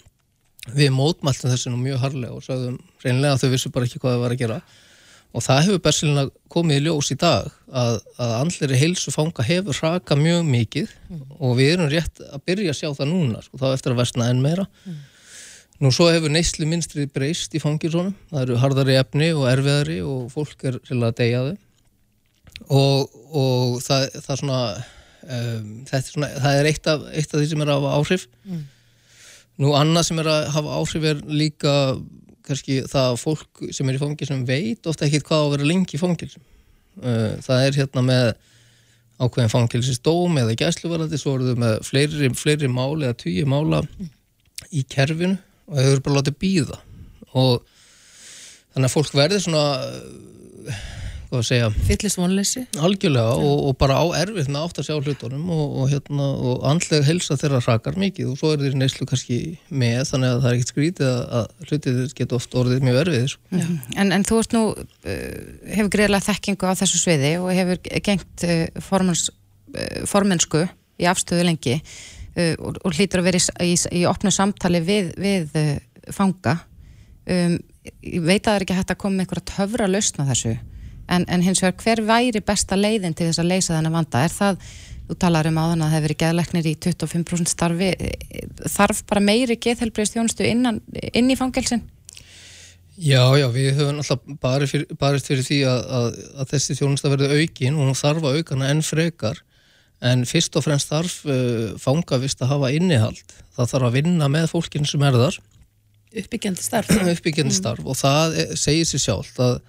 [0.75, 4.15] við mótmæltum þessu nú mjög harlega og sagðum reynilega að þau vissu bara ekki hvað
[4.17, 4.57] það var að gera.
[5.38, 9.77] Og það hefur bersilega komið í ljós í dag að, að andleri heilsu fanga hefur
[9.83, 10.93] raka mjög mikið
[11.38, 14.29] og við erum rétt að byrja að sjá það núna sko, þá eftir að versna
[14.31, 14.65] enn meira.
[15.83, 20.31] Nú svo hefur neyslu minnstrið breyst í fangilsónum, það eru harðari efni og erfiðari og
[20.33, 21.55] fólk er reynilega að deyja þau
[22.68, 24.61] og, og það, það svona
[25.28, 28.28] um, er svona, það er eitt af, eitt af því sem er að hafa áhrif.
[29.57, 31.74] Nú annað sem er að hafa áhrif er líka
[32.47, 35.70] kannski það að fólk sem er í fangilsum veit ofta ekkit hvað á að vera
[35.72, 36.43] lengi í fangilsum
[37.03, 38.28] uh, það er hérna með
[39.18, 43.82] ákveðin fangilsistóm eða gæsluvarandi, svo eru þau með fleiri, fleiri máli eða tugi mála
[44.70, 46.78] í kerfinu og þau eru bara látið býða
[47.34, 47.65] og
[48.76, 49.65] þannig að fólk verður svona
[51.28, 52.63] hvað að segja Fyllist vonleysi.
[52.80, 56.65] algjörlega og, og bara á erfitt með átt að sjá hlutunum og, og, hérna, og
[56.69, 60.49] andlega helsa þeirra hrakar mikið og svo er þeir neyslu kannski með þannig að það
[60.49, 63.61] er ekkert skrítið að, að hlutið geta oft orðið mjög erfið sko.
[63.97, 65.17] En, en þú ert nú, uh,
[65.73, 69.28] hefur greiðlega þekkingu á þessu sviði og hefur gengt uh, formans,
[69.75, 70.63] uh, formensku
[70.97, 75.11] í afstöðu lengi uh, og, og hlýtur að vera í, í, í opnu samtali við,
[75.19, 75.59] við
[76.15, 76.55] fanga.
[77.28, 77.59] Um,
[77.99, 80.55] ég veit að það er ekki hægt að koma með einhverja töfra lausna þessu
[81.08, 84.24] en, en hins vegar hver væri besta leiðin til þess að leysa þennan vanda?
[84.24, 84.62] Er það
[85.08, 87.91] þú talar um áðan að það hefur verið geðleknir í 25% starfi
[88.74, 90.82] þarf bara meiri geðhelbriðst þjónustu innan,
[91.14, 91.86] inn í fangelsin?
[92.97, 96.08] Já, já, við höfum alltaf barist fyrir, barist fyrir því að, að,
[96.41, 99.43] að þessi þjónusta verði aukin og hún þarf að aukana enn frekar.
[100.08, 103.22] En fyrst og fremst þarf uh, fangavist að hafa innihald.
[103.53, 105.38] Það þarf að vinna með fólkinn sem er þar.
[106.24, 106.89] Uppbyggjandi starf.
[107.14, 107.86] Uppbyggjandi starf.
[107.86, 109.60] Og það segir sér sjálf að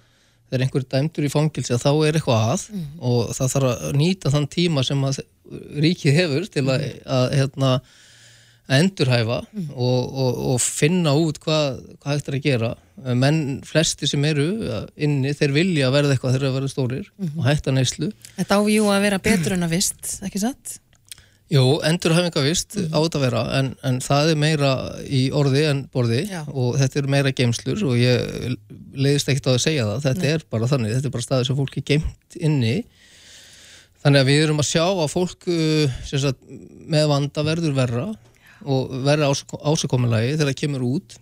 [0.49, 2.85] þegar einhver dæmdur í fangilsi að þá er eitthvað að mm.
[3.09, 5.23] og það þarf að nýta þann tíma sem að
[5.85, 7.71] ríkið hefur til að, að, hérna,
[8.69, 9.69] að endurhæfa mm.
[9.73, 12.73] og, og, og finna út hvað, hvað hægt er að gera
[13.15, 14.49] menn flesti sem eru
[14.99, 17.33] inni þeir vilja verða eitthvað þegar þeir verða stórir mm.
[17.37, 20.79] og hætta neyslu Þetta ávíu að vera betur en að vist, ekki satt?
[21.49, 22.95] Jú, endurhæfingavist mm -hmm.
[22.99, 24.71] átt að vera en, en það er meira
[25.01, 26.43] í orði en borði Já.
[26.45, 28.57] og þetta er meira geimslur og ég
[28.93, 30.33] leiðist ekkert á að segja það þetta Nei.
[30.33, 32.75] er bara þannig, þetta er bara staðið sem fólk er geimt inni
[34.03, 36.43] þannig að við erum að sjá að fólk uh, sagt,
[36.85, 38.05] með vanda verður verra
[38.61, 39.33] og verða
[39.65, 41.15] ásökominlagi þegar það kemur út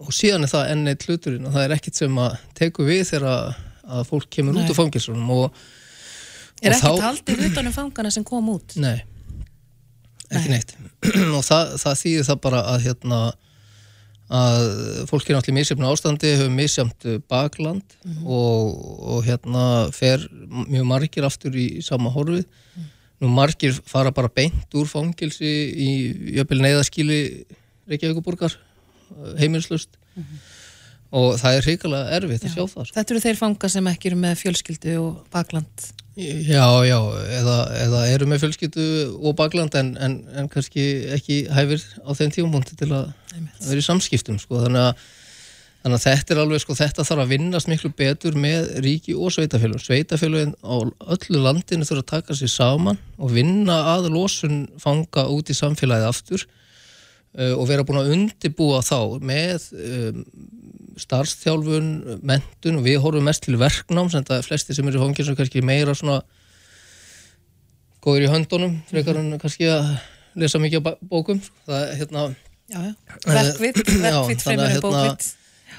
[0.00, 3.02] og síðan er það enn eitt hluturinn og það er ekkert sem að teku við
[3.10, 3.52] þegar
[3.84, 4.64] að fólk kemur Nei.
[4.64, 5.60] út úr fangisunum og
[6.64, 8.78] Er ekkert haldið utanum fangana sem kom út?
[8.80, 9.04] Nei
[10.30, 10.76] ekki neitt
[11.36, 13.20] og það, það þýðir það bara að hérna
[14.26, 14.64] að
[15.06, 18.26] fólk er náttúrulega í misjöfnu ástandi hefur misjöfnt bakland mm -hmm.
[18.26, 18.72] og,
[19.12, 22.88] og hérna fer mjög margir aftur í sama horfið mm -hmm.
[23.20, 25.90] nú margir fara bara beint úr fangilsi í
[26.38, 27.46] jöfnvel neyðaskíli
[27.86, 28.58] Reykjavíkuborgar
[29.38, 30.55] heimilslust mm -hmm.
[31.12, 32.48] Og það er hrigalega erfitt Já.
[32.48, 32.96] að sjá það sko.
[32.96, 36.96] Þetta eru þeir fanga sem ekki eru með fjölskyldu og bakland Já, já,
[37.28, 38.84] eða, eða eru með fjölskyttu
[39.20, 43.10] og bakland en, en, en kannski ekki hæfir á þeim tífumpunkti til að
[43.66, 44.62] vera í samskiptum sko.
[44.62, 45.02] þannig, að,
[45.82, 49.34] þannig að þetta er alveg sko, þetta þarf að vinnast miklu betur með ríki og
[49.36, 50.76] sveitafélug sveitafélugin á
[51.18, 56.08] öllu landinu þurfa að taka sér saman og vinna að losun fanga út í samfélagið
[56.14, 60.24] aftur uh, og vera búin að undibúa þá með um,
[61.00, 61.88] starfstjálfun,
[62.26, 65.38] mentun og við horfum mest til verknám sem það er flesti sem eru í fangilsum
[65.38, 66.20] kannski meira svona
[68.04, 69.90] góður í höndunum frekar en kannski að
[70.38, 72.28] lesa mikið bókum það er hérna
[73.26, 75.34] verkvitt, verkvitt fremur en bókvitt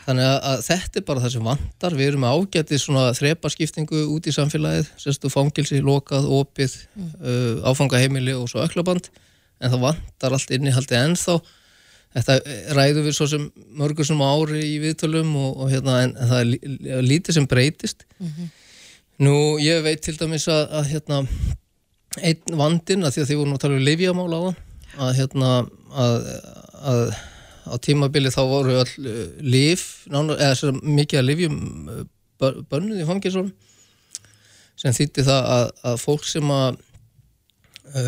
[0.07, 4.27] Þannig að, að þetta er bara það sem vantar, við erum ágætið svona þrepaskiptingu út
[4.27, 7.09] í samfélagið, sérstu fangilsi, lokað, opið, mm.
[7.19, 9.09] uh, áfangaheimili og svo öklaband,
[9.59, 11.35] en það vantar allt innihaldið ennþá
[12.17, 13.45] þetta ræður við svo sem
[13.77, 18.27] mörgur sem ári í viðtölum og, og hérna en, það er lítið sem breytist mm
[18.27, 18.49] -hmm.
[19.27, 21.21] nú ég veit til dæmis að, að hérna
[22.21, 24.49] einn vandin að því að þið voru nú að tala um livjamála á
[24.97, 25.49] að hérna
[25.93, 26.17] að,
[26.81, 27.03] að
[27.67, 31.55] á tímabili þá voru all uh, liv, eða svo mikið að livjum
[31.89, 32.03] uh,
[32.69, 33.53] bönnuð í fanginsvon
[34.77, 36.86] sem þýtti það að, að fólk sem að Eh,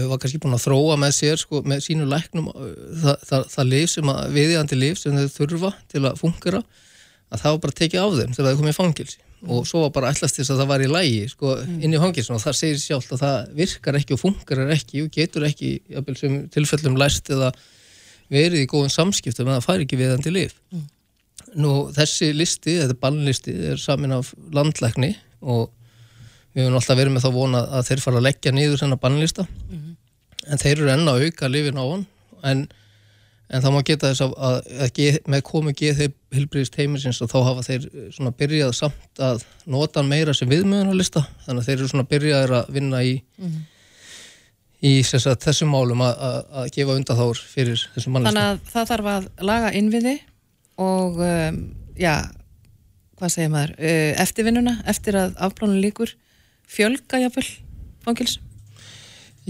[0.09, 3.71] var kannski búin að þróa með sér sko, með sínu læknum eh, það, það, það
[3.73, 6.61] lif sem að, viðjandi lif sem þau þurfa til að fungera
[7.29, 9.85] að það var bara tekið af þeim til að þau komið í fangilsi og svo
[9.85, 11.79] var bara allast þess að það var í lægi sko, mm.
[11.85, 15.11] inn í fangilsinu og það segir sjálf að það virkar ekki og fungerar ekki og
[15.15, 15.69] getur ekki
[16.19, 17.53] sem tilfellum læst eða
[18.29, 20.87] verið í góðum samskiptum en það fær ekki viðjandi lif mm.
[21.57, 25.71] Nú þessi listi, þetta bannlisti er samin af landlækni og
[26.53, 29.45] við höfum alltaf verið með þá vona að þeir fara að leggja niður þennan bannlista
[29.45, 29.95] mm -hmm.
[30.51, 32.05] en þeir eru enna að auka lifin á hann
[32.43, 32.63] en,
[33.49, 37.39] en það má geta þess að, að, að með komu geð heilbriðist heiminsins og þá
[37.49, 42.09] hafa þeir svona byrjað samt að nota meira sem viðmjöðunarlista þannig að þeir eru svona
[42.13, 43.67] byrjaðir að vinna í mm -hmm.
[44.89, 48.39] í sagt, þessum málum að, gefa undaþár fyrir þessum mannlista.
[48.39, 50.19] Þannig að það þarf að laga innviði
[50.79, 52.15] og um, já,
[53.19, 56.15] hvað segir maður, uh, eftirvinnuna eftir að afplánun líkur
[56.69, 57.47] fjölga jáfnvel
[58.05, 58.37] fangils?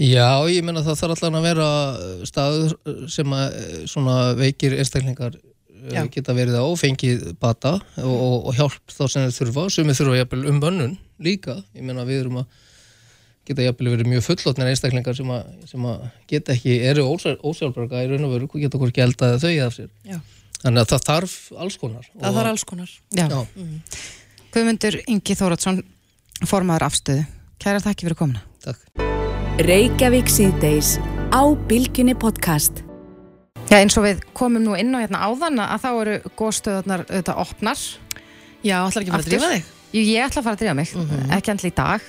[0.00, 1.68] Já, ég menna það þarf alltaf að vera
[2.28, 2.74] staður
[3.12, 3.56] sem að
[3.90, 6.04] svona veikir einstaklingar eh, Já.
[6.14, 10.00] geta verið á, fengið bata og, og, og hjálp þá sem þeir þurfa sem þeir
[10.00, 12.58] þurfa jafnvel um bönnun líka ég menna við erum að
[13.50, 18.10] geta jafnvel verið mjög fullotnir einstaklingar sem að, sem að geta ekki, eru ósjálfberga í
[18.12, 20.18] raun og veru, geta hvort geldaði þau af sér Já.
[20.62, 23.26] þannig að það þarf alls konar Það þarf alls konar Já.
[23.28, 23.80] Mm.
[24.54, 25.82] Guðmundur Ingi Þóratsson
[26.48, 27.24] formaður afstöðu.
[27.60, 28.42] Kæra þakki fyrir komuna.
[28.64, 28.78] Takk.
[29.66, 30.94] Reykjavík síðdeis
[31.34, 32.84] á Bilginni podcast.
[33.70, 37.42] Já eins og við komum nú inn á hérna áðan að þá eru góðstöðunar auðvitað
[37.44, 37.82] opnar.
[38.64, 39.72] Já, ætlar ekki að fara að drífa þig?
[39.90, 41.32] Jú, ég ætla að fara að drífa mig, mm -hmm.
[41.36, 42.00] ekki endli í dag.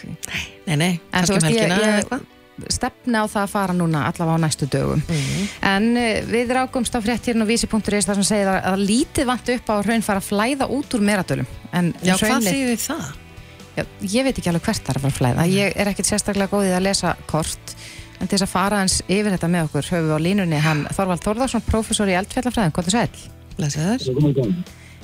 [0.68, 2.30] Nei, nei, kannski um helgina eða eitthvað
[2.70, 5.48] stefna á það að fara núna allavega á næstu dögum mm -hmm.
[5.62, 9.50] en uh, við rákumst á fréttirinn og vísi.is þar sem segir að, að lítið vant
[9.50, 11.48] upp á raun fara að flæða út úr meradölum
[12.04, 13.06] Já, hvað þýðir það?
[13.78, 15.44] Já, ég veit ekki alveg hvert það er að fara að flæða.
[15.52, 17.76] Ég er ekkit sérstaklega góðið að lesa kort,
[18.20, 20.82] en til þess að fara hans yfir þetta með okkur höfum við á línunni hann
[20.92, 23.12] Þorvald Þórðarsson, prófessor í eldfjallafræðin, hvað þú sæl?
[23.58, 24.02] Blessaður.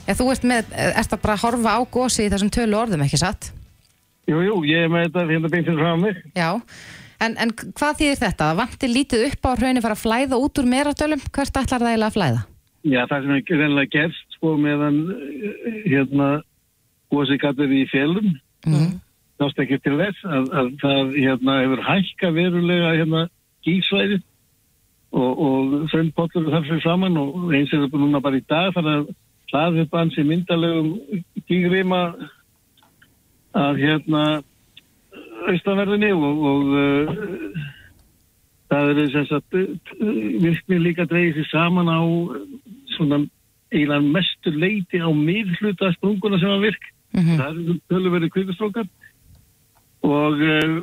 [0.08, 3.20] Já, þú ert með, ert að bara horfa á gósi í þessum tölu orðum, ekki
[3.22, 3.52] satt?
[4.28, 6.16] Jú, jú, ég er með þetta hérna beint fyrir frá mig.
[6.36, 6.50] Já,
[7.24, 8.46] en, en hvað þýðir þetta?
[8.60, 11.24] Vantir lítið upp á að hraunin fara að flæða út úr meratölum?
[11.32, 11.56] Hvert
[18.66, 19.02] það það sem er eh, Mm.
[19.40, 23.30] nást ekki til þess að, að það hérna hefur hækka verulega hérna
[23.64, 24.22] gísvæði
[25.12, 28.94] og, og fröndpollur þar fyrir saman og eins er það núna bara í dag þannig
[28.98, 29.16] að
[29.52, 31.00] hlaðið upp ansi myndalegum
[31.48, 32.16] gígrima
[33.54, 34.42] að hérna
[35.48, 37.08] austanverðinni og, og uh,
[38.70, 39.44] það er þess að
[40.44, 42.02] virkni líka dreigir sér saman á
[42.98, 43.28] svona
[43.72, 47.38] eiginlega mestur leiti á miðhluta sprunguna sem að virk Mhm.
[47.40, 48.88] það eru tölverið kvikustrókar
[50.08, 50.76] og uh,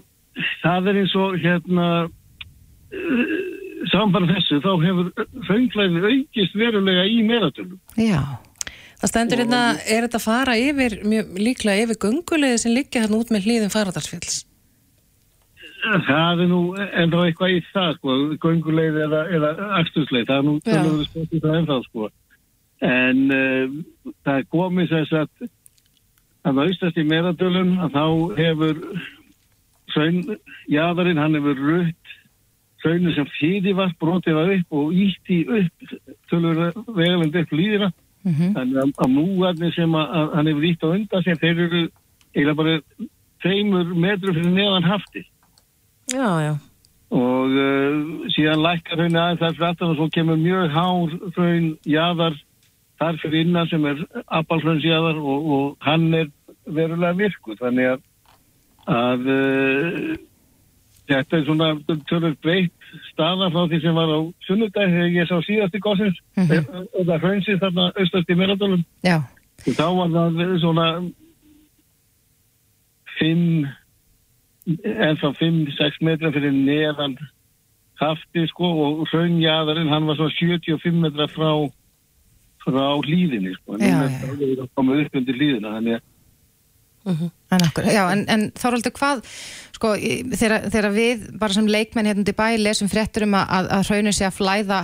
[0.63, 3.37] það er eins og hérna uh,
[3.93, 8.23] samfara þessu þá hefur fönglæði aukist verulega í meðatölum Já,
[9.05, 13.19] Það stendur hérna, er þetta að fara yfir, mjög líklega yfir göngulegði sem liggja hérna
[13.21, 14.45] út með hlýðin Faradalsfjalls?
[15.85, 19.51] það er nú ennþá eitthvað í það sko, gönguleið eða, eða
[19.83, 22.09] axtursleið, það er nú tölverið spotið það ennþá sko
[22.85, 23.75] en uh,
[24.25, 25.51] það er komið þess að
[26.45, 28.05] að austast í meðatölum að þá
[28.39, 28.81] hefur
[30.71, 32.15] jaðarinn hann hefur rutt
[32.85, 35.95] hraunir sem fyrir var brotið var upp og ítti upp
[36.31, 37.93] tölverið vegalend upp líðina
[38.25, 38.55] Mhm.
[38.57, 41.81] þannig að, að múarnir sem að, að hann hefur ítt á undan sér þeir eru
[42.33, 42.77] eiginlega bara
[43.45, 45.23] tveimur metru fyrir neðan hafti
[46.09, 46.55] Já, já.
[47.13, 47.99] og uh,
[48.33, 52.39] síðan lækkar hraunni aðeins þar fyrir aftan og svo kemur mjög hár hraun jaðar
[53.01, 54.05] þar fyrir innan sem er
[54.39, 56.29] appalhrauns jaðar og, og hann er
[56.67, 58.05] verulega virkur þannig að,
[58.95, 60.15] að uh,
[61.11, 61.69] þetta er svona
[62.09, 62.73] tölur breytt
[63.11, 66.65] staða frá því sem var á sunnudag þegar ég sá síðast í góðsins Mhm.
[66.99, 69.19] og það hraunsist þarna austast í meðaldalum já,
[69.67, 70.87] og þá var það svona
[73.19, 73.67] fimm
[74.67, 77.15] ennþá 5-6 metra fyrir neðan
[78.01, 81.51] hafti sko og hraunjaðarinn hann var svona 75 metra frá
[82.65, 84.03] frá hlýðinni sko Núna já.
[84.09, 86.11] er það komið upp undir hlýðina þannig að
[87.05, 89.19] en akkur, já, en, en Þorvaldur, hvað,
[89.77, 89.91] sko,
[90.41, 94.17] þegar, við bara sem leikmenn hérna til bæ lesum fréttur um að, að, að hraunin
[94.17, 94.79] sé að flæða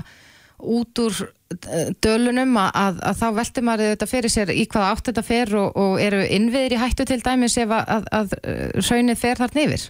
[0.60, 4.90] út úr eh, dölunum að, að, að þá veltir maður þetta fyrir sér í hvaða
[4.92, 8.36] átt þetta fer og, og eru innviðir í hættu til dæmis ef að, að, að
[8.42, 9.88] eh, hraunið fer þarna yfir?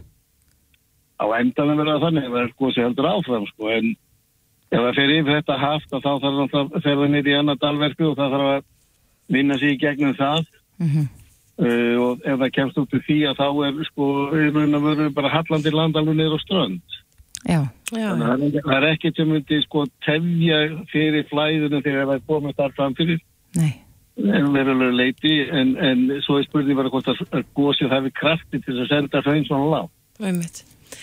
[1.21, 3.91] á endanum verða það þannig að það er sko sem heldur áfram sko en
[4.71, 7.39] ef það fer yfir þetta haft að þá þarf það að fer það nýtt í
[7.39, 8.69] annað dalverku og það þarf að
[9.31, 10.45] vinna sig í gegnum það.
[10.81, 11.09] Mm
[11.61, 14.07] uh, og ef það kemst út til því að þá er sko
[14.39, 16.97] í raun og veru bara hallandi landalur niður á strönd.
[17.49, 17.61] Já,
[17.93, 20.59] Já, það er- er ekkert sem myndi sko tefja
[20.93, 23.21] fyrir flæðinu þegar það er komið þar fram fyrir.
[23.57, 23.73] Nei,
[24.21, 28.77] en verulega leiti en, en svo er spurning bara hvort að gósið hafi krafti til
[28.81, 29.89] að senda hraun svona lág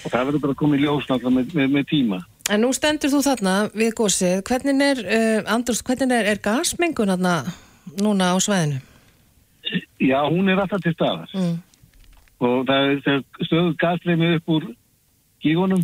[0.05, 2.20] og það verður bara komið ljósnalla með, með, með tíma.
[2.49, 7.11] En nú stendur þú þarna við gósið, hvernig er, uh, Andrús, hvernig er, er gasmengun
[7.11, 7.33] þarna
[7.99, 8.79] núna á svæðinu?
[9.99, 11.57] Já, hún er alltaf til staðar Mm.
[12.39, 14.63] og það er stöðu gasleimi upp úr
[15.43, 15.81] gígunum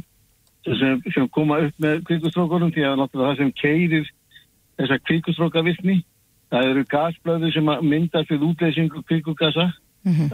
[0.63, 4.05] sem, sem koma upp með kvikustrókunum því að það sem keirir
[4.79, 5.97] þessa kvikustrókavirkni
[6.53, 10.31] það eru gasblöður sem að mynda fyrir útleysingu kvikugasa Mhm.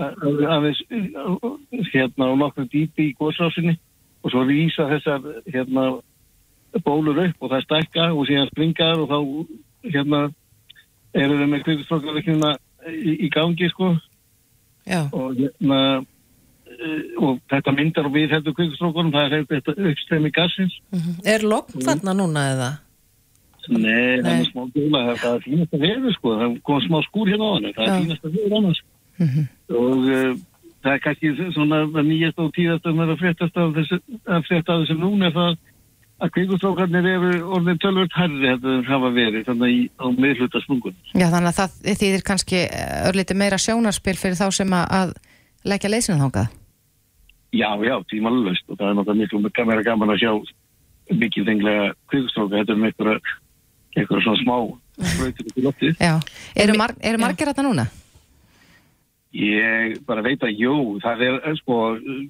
[0.50, 1.58] aðeins uh,
[1.94, 3.78] hérna á nokkru dýpi í gósrásinni
[4.24, 6.02] og svo rýsa þessar hérna
[6.86, 9.18] bólur upp og það stækka og síðan springar og þá
[9.96, 10.22] hérna
[11.18, 12.52] eru þau með kvikustrókavirknina
[12.94, 13.94] í, í gangi sko
[14.90, 20.32] Já, og hérna uh, og þetta myndar og við heldur kvikustrókunum það er þetta uppstremi
[20.36, 22.70] gassins mm er logn þarna núna eða?
[23.70, 24.38] Nei, það Nei.
[24.40, 27.50] er smá gula það það er fínast að veður sko það kom smá skúr hérna
[27.50, 27.98] á hann það er Já.
[28.06, 28.86] fínast að veður annars
[29.20, 29.42] Mhm.
[29.76, 30.36] og uh,
[30.80, 33.58] það er kannski svona það nýjast og tíðast að maður að fréttast
[34.72, 35.58] af þessu núna er það
[36.20, 40.96] að kvikustrókarnir eru orðin tölvöld herri þetta þeir hafa verið þannig í, á miðhluta sprungun
[41.14, 42.64] já, þannig að það þýðir kannski
[43.10, 45.14] örlítið meira sjónarspil fyrir þá sem að,
[45.68, 46.58] leggja leysinu þángað.
[47.50, 50.32] Já, já, tímalust og það er náttúrulega miklu meira gaman að sjá
[51.20, 52.92] mikið þenglega kvikustróka þetta er með
[53.98, 54.58] einhverja svona smá
[55.14, 55.98] sprautir upp í loftið.
[55.98, 56.14] Já,
[56.64, 57.88] eru, mar, eru margir þarna núna?
[59.38, 61.80] Ég bara veit að jú, það er eh, sko,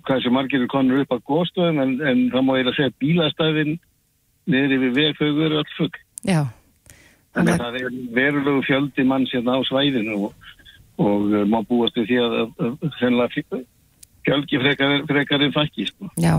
[0.08, 3.76] hvað sem margir er konur upp á góðstöðum en, en það má segja að bílastæðin
[4.50, 6.00] niður yfir vegfögur er allt fugg.
[6.28, 6.42] Já,
[7.38, 10.48] Þannig að það er verulegu fjöldi mann sérna á svæðinu og,
[11.00, 12.38] og uh, má búast við því að,
[12.98, 13.34] sennilega
[14.28, 16.10] fjölgi frekar, frekar en fækki sko.
[16.20, 16.34] Já,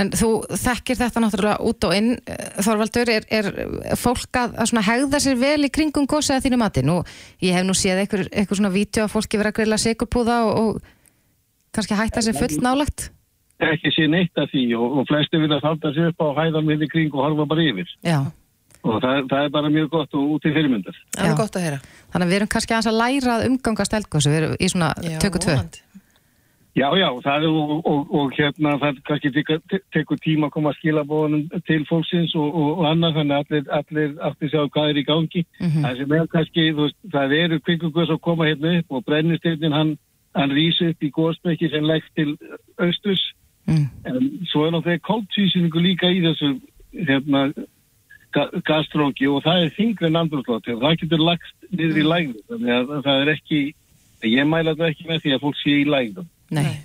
[0.00, 0.30] en þú
[0.64, 3.50] þekkir þetta náttúrulega út og inn eh, Þorvaldur, er, er
[4.00, 6.84] fólk að, að hegða sér vel í kringum að þínu mati?
[6.86, 7.02] Nú,
[7.44, 10.56] ég hef nú séð eitthvað, eitthvað svona vídeo að fólki vera að grilla sigurpúða og,
[10.62, 13.10] og kannski hætta sér fullt nálagt
[13.64, 16.84] ekki sé neitt af því og, og flesti vilja þálta sér upp á hæðan með
[16.86, 18.18] í kring og horfa bara yfir Já,
[18.84, 21.66] og það, það er bara mjög gott og út í fyrirmyndar Það er gott að
[21.66, 21.80] heyra.
[22.12, 24.92] þannig að við erum kannski aðeins að læra að umgangast eldgósi, við erum í svona
[25.24, 25.85] tökku tvö vonandi.
[26.76, 30.80] Já, já, það er og, og, og hérna það kannski tekur, tíma að koma að
[30.82, 34.90] skila bóðunum til fólksins og, og, og annað þannig að allir, allir aftur sjá hvað
[34.90, 35.42] er í gangi.
[35.62, 39.94] Það sem er kannski, veist, það eru kvikugöðs að koma hérna upp og brennisteytin hann,
[40.36, 42.36] hann rýsi upp í góðsmekki sem leggt til
[42.76, 43.24] austurs
[43.64, 43.88] mm.
[44.12, 46.52] en svo er náttúrulega kóltsýsingu líka í þessu
[46.92, 47.46] hérna
[48.36, 52.46] ga gastróki og það er þingri en andrúrslóti og það getur lagst niður í lægðu
[52.50, 53.60] þannig að það er ekki,
[54.28, 56.32] ég mæla þetta ekki með því að fólk sé í lægðum.
[56.54, 56.84] Nei.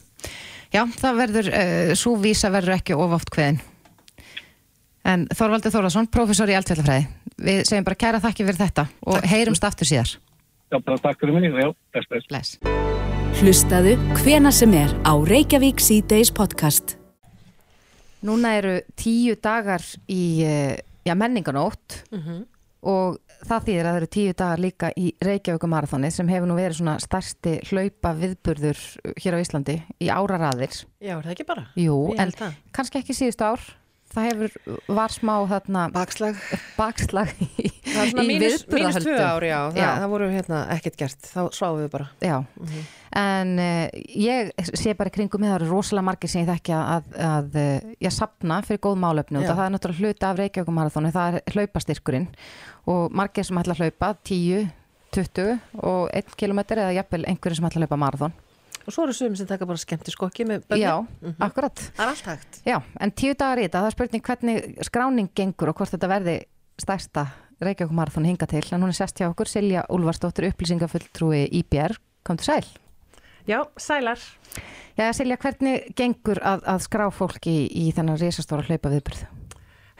[0.72, 3.59] Já, það verður, uh, svo vísa verður ekki ofaft kveðin.
[5.07, 7.07] En Þorvaldur Þórðarsson, professor í eldfjallafræði,
[7.41, 10.14] við segjum bara kæra þakki fyrir þetta og heyrumst aftur síðar.
[10.72, 12.30] Já, bara takk fyrir mig, já, best, best.
[12.32, 12.57] Bless.
[13.41, 16.95] Hlustaðu hvena sem er á Reykjavík C-Days podcast.
[18.22, 22.03] Núna eru tíu dagar í uh, já, menninganótt
[22.82, 23.18] og
[23.48, 26.80] það þýðir að það eru tíu dagar líka í Reykjavík marathoni sem hefur nú verið
[26.80, 28.82] svona stærsti hlaupa viðburður
[29.24, 30.82] hér á Íslandi í áraraðir.
[31.02, 31.68] Já, er það ekki bara?
[31.80, 32.58] Jú, en það.
[32.76, 33.70] kannski ekki síðustu ár.
[34.12, 34.55] Það hefur,
[34.91, 36.39] var smá þarna Bakslag.
[36.76, 39.22] bakslag í, í mínus, tvö viðburðarhöldum.
[39.24, 39.59] ár, já.
[39.78, 41.30] Það, það voru hérna ekkert gert.
[41.32, 42.09] Þá sváum við bara.
[42.20, 42.36] Já,
[43.22, 47.09] en uh, ég sé bara kringum mig, það eru rosalega margir sem ég þekki að,
[47.32, 51.16] að uh, ég sapna fyrir góð málefni og það er náttúrulega hluti af Reykjavík marathoni,
[51.16, 52.30] það er hlaupastyrkurinn
[52.91, 54.70] og margir sem ætla að hlaupa 10,
[55.16, 55.57] 20
[55.88, 58.39] og 1 kilometr eða jafnvel einhverjum sem ætla að hlaupa marathon.
[58.86, 60.86] Og svo eru sumir sem taka bara skemmti skokki með bönni.
[60.86, 60.95] Já,
[61.43, 61.84] akkurat.
[61.97, 62.59] Það er allt hægt.
[62.65, 66.09] Já, en tíu dagar í þetta, það er spurning hvernig skráning gengur og hvort þetta
[66.11, 66.38] verði
[66.82, 67.25] stærsta
[67.61, 71.93] Reykjavík marathon hinga til, en hún er sest hjá okkur, Silja Úlfarsdóttir, upplýsingafulltrúi IBR,
[72.25, 72.71] kom til sæl.
[73.45, 74.21] Já, sælar.
[74.97, 79.21] Já, Silja, hvernig gengur að, að skrá fólki í, í þennan risastóra hlaupa viðbyrð?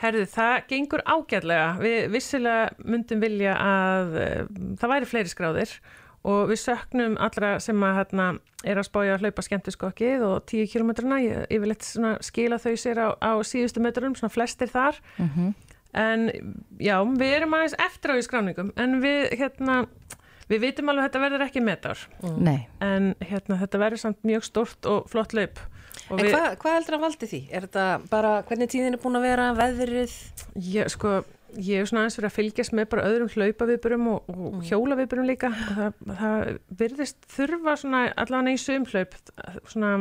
[0.02, 1.66] Herðu, það gengur ágætlega.
[1.78, 4.38] Við vissilega myndum vilja að uh,
[4.80, 8.26] það væri fleiri skráðir og við söknum allra sem að hérna,
[8.64, 12.74] er að spája að hlaupa skemmtiskokkið og 10 kilometruna, ég, ég vil eitthvað skila þau
[12.78, 15.00] sér á, á síðustu metrum, svona flestir þar.
[15.92, 16.28] En
[16.80, 19.82] já, við erum aðeins eftir á í skráningum, en við, hérna,
[20.48, 22.04] við vitum alveg að þetta verður ekki metar.
[22.38, 22.62] Nei.
[22.80, 25.58] En hérna, þetta verður samt mjög stort og flott hlaup.
[26.08, 27.42] Og En við- hvað hva heldur að valdi því?
[27.52, 30.14] Er þetta bara hvernig tíðin er búin að vera, veðrið?
[30.56, 31.18] Ég, sko,
[31.58, 34.62] ég hef svona aðeins verið að fylgjast með bara öðrum hlaupaviðburum og, og mm.
[34.70, 36.48] hjólaviðburum líka og það, það
[36.82, 39.18] virðist þurfa svona allavega í sumhlaup
[39.70, 39.92] svona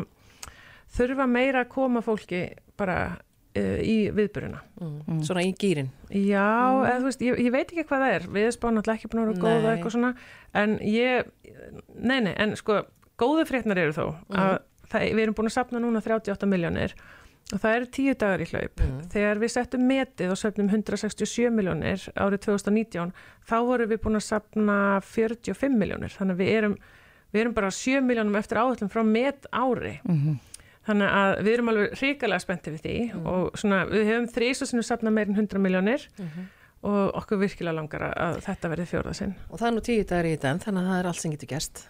[0.95, 2.45] þurfa meira að koma fólki
[2.79, 4.63] bara uh, í viðburuna.
[4.81, 5.21] Mm.
[5.27, 5.91] Svona í gýrin.
[6.09, 6.47] Já,
[6.87, 9.23] eða þú veist, ég, ég veit ekki hvað það er við spáum náttúrulega ekki búin
[9.23, 9.71] að vera góð og Nei.
[9.75, 10.11] eitthvað svona
[10.61, 11.31] en ég,
[11.95, 12.81] nei, nei, en sko
[13.21, 14.53] góðu fréttnar eru þó að
[14.91, 17.09] það, við erum búin að sapna núna 38 miljónir og
[17.59, 18.81] það eru tíu dagar í hlaup.
[19.11, 23.11] Þegar við settum metið og söfnum 167 miljónir árið 2019
[23.49, 26.77] þá vorum við búin að sapna 45 miljónir þannig að við erum,
[27.33, 29.97] við erum bara 7 miljónum eftir áhullum frá met ári.
[30.87, 34.67] Þannig að við erum alveg hrikalega spenntið við því og svona, við hefum þrís og
[34.71, 36.07] sinnum sapnað meir en 100 miljónir
[36.83, 39.35] og okkur virkilega langar að- þetta verði fjórða sinn.
[39.51, 41.31] Og það er nú tíu dagar í þetta en þannig að það er allt sem
[41.31, 41.81] getur gerst.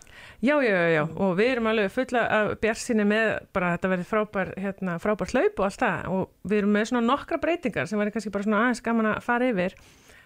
[0.42, 3.92] Já, já, já, já, og við erum alveg fulla af bjarsinni með bara að þetta
[3.94, 6.08] verði frábær, hérna, frábær hlaup og allt það.
[6.12, 9.22] Og við erum með svona nokkra breytingar sem verður kannski bara svona aðeins gaman að
[9.24, 9.76] fara yfir.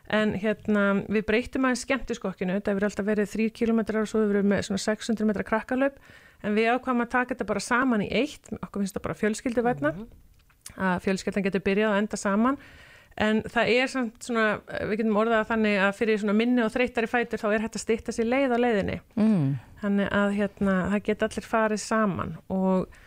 [0.07, 4.43] En hérna við breytum aðeins skemmtiskokkinu, þetta hefur alltaf verið 3 km og svo við
[4.45, 5.95] með svona 600 metra krakkalaup
[6.43, 9.63] en við ákvæmum að taka þetta bara saman í eitt, okkur finnst það bara fjölskyldu
[13.21, 14.45] en það er samt svona,
[14.89, 17.85] við getum orðað þannig að fyrir svona minni og þreytari fætur þá er hægt að
[17.85, 18.99] stýtta sér leið á leiðinni.
[19.15, 19.49] Mm.
[19.85, 22.35] þannig að hérna, það geta allir farið saman.
[22.51, 22.99] Og,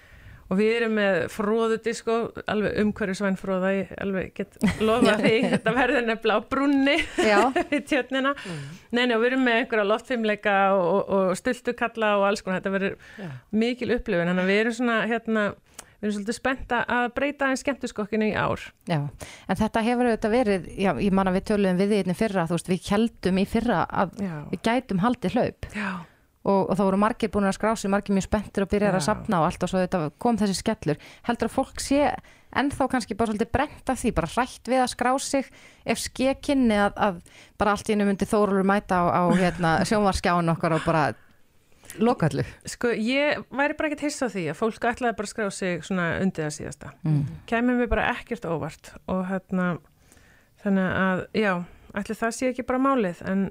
[0.49, 2.17] og við erum með fróðudisko,
[2.49, 7.41] alveg umhverjusvæn fróða, ég alveg get lofa því, þetta verður nefnilega á brunni Já.
[7.77, 12.29] í tjötnina nei, nei, og við erum með einhverja loftfimleika og, og, og stultukalla og
[12.31, 15.49] alls konar, þetta verður mikil upplifun, þannig að við erum svona hérna,
[15.99, 19.01] við erum svolítið spenta að breyta einn skemmtuskokkinu í ár Já,
[19.49, 22.47] en þetta hefur auðvitað verið, já, ég man að við töluðum við því einnig fyrra,
[22.47, 24.37] þú veist, við heldum í fyrra að Já.
[24.53, 25.91] við gætum haldið hlaup Já.
[26.47, 29.43] og, og það voru margir búin að skrási, margir mjög spenntir og byrjar að sapna
[29.43, 31.01] og allt og svo þetta kom þessi skellur.
[31.27, 32.03] Heldur að fólk sé
[32.57, 35.49] ennþá kannski bara svolítið brent af því, bara hrætt við að skrá sig
[35.85, 37.19] ef skekinni að, að
[37.61, 41.11] bara allt í einu myndi Þórólur mæta á, á hérna, sjónvarskjáin okkar og bara
[41.97, 45.85] lokallu Sko, ég væri bara ekkert hissa því að fólk ætlaði bara að skrá sig
[45.87, 46.93] svona undir það síðasta.
[47.07, 47.23] Mm.
[47.51, 49.69] Kæmum við bara ekkert óvart og hérna,
[50.65, 51.53] þannig að, já,
[52.01, 53.49] ætli það sé ekki bara málið, en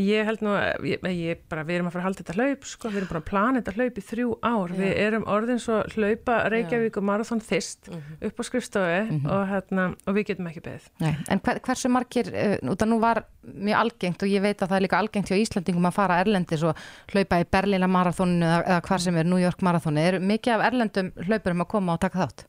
[0.00, 2.62] ég held nú, að- ég, ég bara, við erum að fara að halda þetta hlaup,
[2.64, 5.80] sko, við erum bara að plana þetta hlaup í þrjú ár, við erum orðin svo
[5.92, 10.86] hlaupa Reykjavík og Marathon þist upp á skrifstofu og hérna, og við getum ekki beðið.
[11.04, 14.62] Nei, en hver, hversu margir, uh, út að nú var mjög algengt og ég veit
[14.64, 16.76] að það er líka algengt hjá Íslandingum að fara erlendis og
[17.12, 19.98] hlaupa í Berlína marathóninu eða, eða hvar sem er New York marathónu.
[20.00, 22.46] Er mikið af erlendum hlaupurum að koma og taka þátt?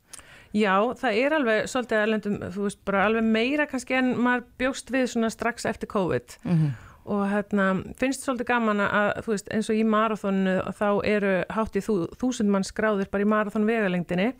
[0.53, 4.91] Já, það er alveg svolítið erlendum, þú veist, bara alveg meira kannski en maður bjóst
[4.93, 6.35] við svona strax eftir COVID.
[6.45, 7.67] Og hérna
[7.99, 11.97] finnst svolítið gaman að, þú veist, eins og í marathonu þá eru hátt í þú,
[12.21, 14.31] þúsund mann skráðir bara í marathon vegalengdinni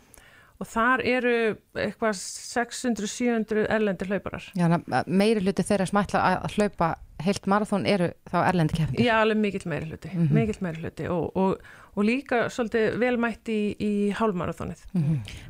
[0.62, 1.34] og þar eru
[1.76, 4.44] eitthvað 600-700 erlendir hlauparar.
[4.54, 4.68] Já,
[5.06, 6.90] meiri hluti þeirra sem ætla að hlaupa
[7.24, 9.02] heilt marathón eru þá erlendi kefnir.
[9.02, 13.60] Já, alveg mikill meiri hluti, mikill meiri hluti og, og, og líka svolítið velmætt í,
[13.82, 14.86] í hálfmarathonið.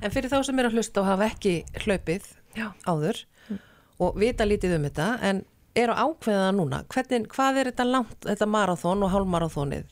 [0.00, 2.70] En fyrir þá sem er að hlusta og hafa ekki hlaupið Já.
[2.88, 3.24] áður
[4.02, 5.44] og vita lítið um þetta en
[5.76, 9.86] eru ákveða núna, hvernig, hvað er þetta langt, þetta marathón og hálfmarathónið?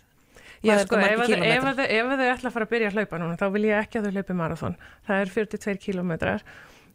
[0.62, 3.64] Já, er sko, ef, þau- ætla að fara að byrja að hlaupa núna, þá vil
[3.66, 4.76] ég ekki að þau hlaupi marathón.
[5.09, 6.45] Það er 42 kílómetrar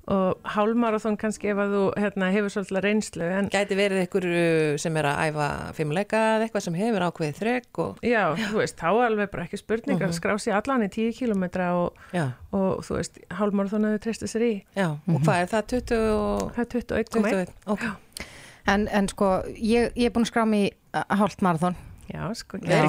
[0.07, 3.25] og hálfmarathón kannski ef að þú hérna, hefur svolítið reynslu.
[3.27, 7.41] En, Gæti verið ykkur uh, sem er að æfa fimmleika eða eitthvað sem hefur ákveðið
[7.41, 10.87] þrek og já, þú veist, þá er alveg bara ekki spurning að skrá sér allan
[10.87, 11.99] í 10 kílómetra og,
[12.55, 14.53] og þú veist, hálfmarathón að þau treysta sér í.
[14.79, 17.11] já, og hvað er það 20 og Það er 21,1.
[17.19, 17.55] 21?
[17.75, 17.85] Ok,
[18.67, 21.75] En, en sko, ég, ég er búin að skrá mig í uh, hálft marathón.
[22.07, 22.85] Já, sko, Já.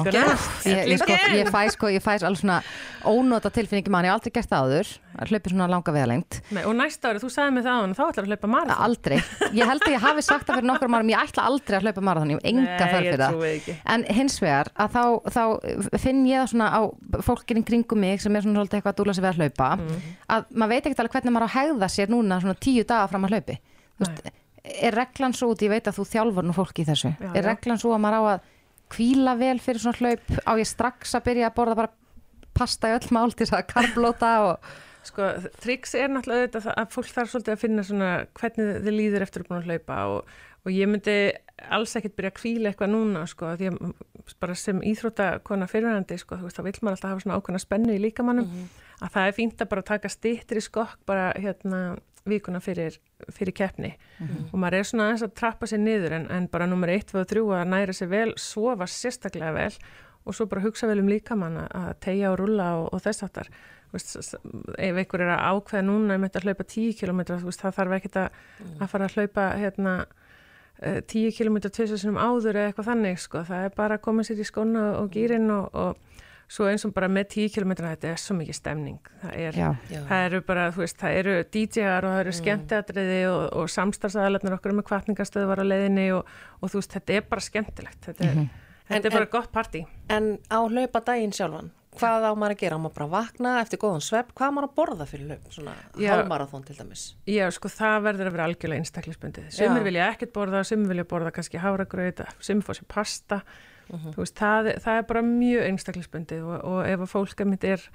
[0.63, 2.61] Ég, ég, sko, ég fæ sko, ég fæ alveg svona
[3.03, 6.37] ónota tilfinningi mann, ég hef aldrei gert það áður, að hlaupi svona langa veðalengt.
[6.55, 8.79] Nei, og næsta ári, þú sagði mig það á hann, þá ætlar að hlaupa marathón.
[8.87, 9.17] Aldrei.
[9.59, 12.05] Ég held að ég hafi sagt það fyrir nokkur árum, ég ætla aldrei að hlaupa
[12.07, 13.69] marathón, ég hef enga þörf fyrir það.
[13.97, 15.03] En hins vegar að þá,
[15.35, 16.81] þá finn ég það svona á
[17.27, 19.99] fólkinn kringum mig sem er svona svolítið eitthvað að dúla sig við að hlaupa Mhm.
[20.31, 23.11] að maður veit ekkert alveg hvernig maður á að hegða sér núna svona tíu daga
[23.11, 23.59] fram að hlaupi.
[24.63, 27.47] Er reglan svo út, ég veit að þú þjálfur nú fólki í þessu, Já, er
[27.47, 28.51] reglan svo að maður á að
[28.89, 31.91] kvíla vel fyrir svona hlaup, á ég strax að byrja að borða bara
[32.57, 34.71] pasta í öll mál til þess að karblóta og
[35.09, 35.25] Sko,
[35.63, 39.43] triks er náttúrulega þetta að fólk þarf svolítið að finna svona hvernig þið líður eftir
[39.43, 40.33] að búin að hlaupa og,
[40.65, 41.15] og ég myndi
[41.77, 43.79] alls ekkert byrja að kvíla eitthvað núna, sko, því að
[44.43, 47.95] bara sem íþróttakona fyrirhandi, sko, þú veist, þá vill maður alltaf hafa svona ákveðna spennu
[47.95, 48.51] í líkamannum,
[48.99, 51.81] að það er fínt að bara taka stýttri skokk bara hérna
[52.29, 52.99] vikuna fyrir,
[53.35, 53.93] fyrir keppni.
[54.51, 57.19] Og maður er svona aðeins að trappa sér niður en, en bara nummer 1, 2
[57.23, 59.73] og 3 að næra sér vel, sofa sérstaklega vel
[60.25, 63.47] og svo bara hugsa vel um líkamann að- tegja og rulla og, og þess aftar
[64.77, 67.95] ef einhver er að ákveða núna um þetta að hlaupa 10 km veist, það þarf
[67.97, 68.35] ekkert að,
[68.83, 69.93] að fara að hlaupa hérna,
[70.81, 73.41] eh, 10 km tvisar sinum áður eða eitthvað þannig sko.
[73.47, 75.97] það er bara að koma sér í skóna og gýrin og, og
[76.49, 79.59] svo eins og bara með 10 km þetta er svo mikið stemning það, er,
[80.09, 84.55] það eru bara, þú veist, það eru DJ-ar og það eru skemmtiatriði og, og samstarfsaðalarnir
[84.57, 88.25] okkur með kvartningastöðu var á leiðinni og, og þú veist, þetta er bara skemmtilegt þetta
[88.31, 88.39] er,
[88.89, 91.69] þetta En- er bara en- gott partí En á hlaupa daginn sjálfan,
[91.99, 92.77] hvað á maður að gera?
[92.77, 94.33] Á maður bara að vakna eftir góðan svepp?
[94.33, 95.47] Hvað á maður að borða fyrir hlaup?
[95.53, 96.09] Svona Já.
[96.15, 97.03] hálfmarathón til dæmis.
[97.29, 99.49] Já, sko, það verður að vera algjörlega einstaklisbundið.
[99.53, 99.85] Sumir Já.
[99.85, 103.41] vilja ekkert borða, sumir vilja borða kannski háragrauð, sumir fór sér pasta.
[103.89, 107.85] Þú veist, það, það er bara mjög einstaklisbundið og, og ef að fólk mitt er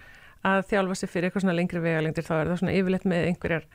[0.44, 3.68] að þjálfa sig fyrir eitthvað svona lengri vegalengdir þá er það svona yfirleitt með einhverjar,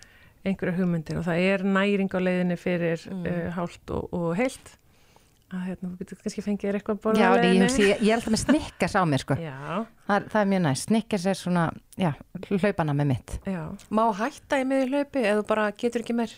[0.45, 3.31] einhverjar hugmyndir og það er næring á leiðinni fyrir mm.
[3.55, 4.75] hálft og, og heilt.
[5.49, 7.65] Að hérna, þú getur kannski fengið þér eitthvað að borða Já, á ég, leiðinni.
[7.65, 9.37] hugsi, ég, ég er alltaf með snikkers á mér sko.
[9.47, 9.55] Já,
[10.05, 11.63] það, það er mjög næst, snikkers er svona
[11.97, 12.11] já,
[12.51, 13.63] hlaupana með mitt já.
[13.89, 16.35] Má hætta í miður hlaupi eða bara getur ekki meir?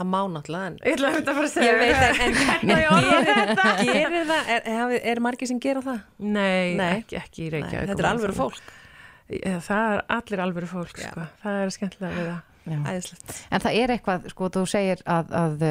[0.00, 0.76] Það má náttúrulega en...
[0.80, 1.72] Ég ætla að bara að segja.
[1.72, 3.50] Ég veit en, en Hvernig ég gerir,
[3.90, 5.98] gerir það, er, er, er margir sem gera það?
[6.24, 6.92] Nei, Nei.
[7.02, 7.90] Ekki, ekki í Nei, Reykjavík.
[7.90, 8.70] þetta er alvöru fólk.
[9.66, 11.26] Það er allir alvöru fólk, sko.
[11.42, 12.40] Það er skemmtilega við það.
[12.70, 12.78] Já.
[12.94, 13.34] Æðislegt.
[13.50, 15.66] En það er eitthvað, sko, þú segir að, að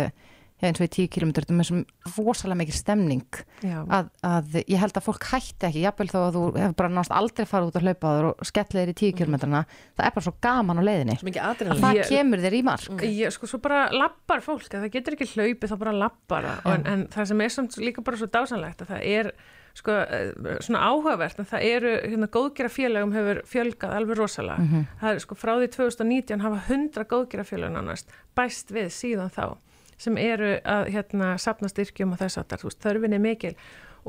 [0.68, 3.78] eins og í tíu kilómetrar, þetta er með svona rosalega mikil stemning Já.
[3.96, 7.14] að, að ég held að fólk hætti ekki, jafnvel þó að þú hefur bara nást
[7.16, 9.62] aldrei farið út að hlaupa þér og skellið þér í tíu kilómetrana,
[9.96, 11.16] það er bara svo gaman á leiðinni.
[11.30, 13.06] Mikið það Ég- kemur þér í mark.
[13.08, 16.68] Ég, sko, svo bara lappar fólk, að það getur ekki hlaupið, þá bara lappar það.
[16.74, 19.32] En, en það sem er samt líka bara svo dásanlegt að það er,
[19.80, 24.84] sko, eh, svona áhugavert, en það eru, hérna, góðgera félagum hefur fjölgað alveg rosalega.
[25.00, 29.56] Það er, sko, frá því 2019 hafa 100 góðgera félagum nánast bæst við síðan þá
[30.00, 33.54] sem eru að, hérna, sapna styrkjum og þess að það, þú veist, þörfin er mikil.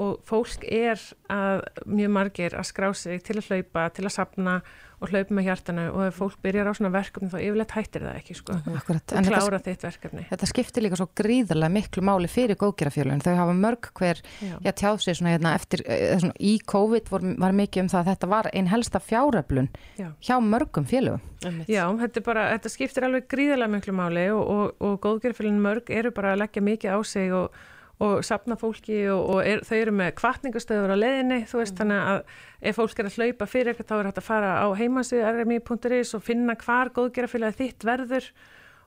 [0.01, 1.01] Og fólk er
[1.33, 4.61] að mjög margir að skrá sig til að hlaupa, til að sapna
[5.01, 8.19] og hlaupa með hjartanu og ef fólk byrjar á svona verkefni þá yfirleitt hættir það
[8.21, 8.57] ekki sko.
[8.77, 13.25] Akkurat, og klára þitt verkefni Þetta skiptir líka svo gríðarlega miklu máli fyrir góðgerafjölun.
[13.25, 14.55] Þau hafa mörg hver Já.
[14.61, 18.01] já, tjáð sér svona hérna eftir, eh, svona, í COVID var, var mikið um það
[18.03, 20.13] að þetta var einn helsta fjáröflun Já.
[20.21, 21.25] hjá mörgum félögum.
[21.65, 25.89] Já, þetta, er bara, þetta skiptir alveg gríðarlega miklu máli og, og, og góðgerðfélagin mörg
[25.89, 27.57] eru bara að leggja mikið á sig og,
[28.01, 32.07] og sapna fólki og, og er, þau eru með kvartningastöður á leiðinni, þú veist, þannig
[32.13, 32.23] að
[32.71, 36.15] ef fólk er að hlaupa fyrir eitthvað þá er hægt að fara á heimasið rmi.is
[36.17, 38.31] og finna hvar góðgerðfélagi þitt verður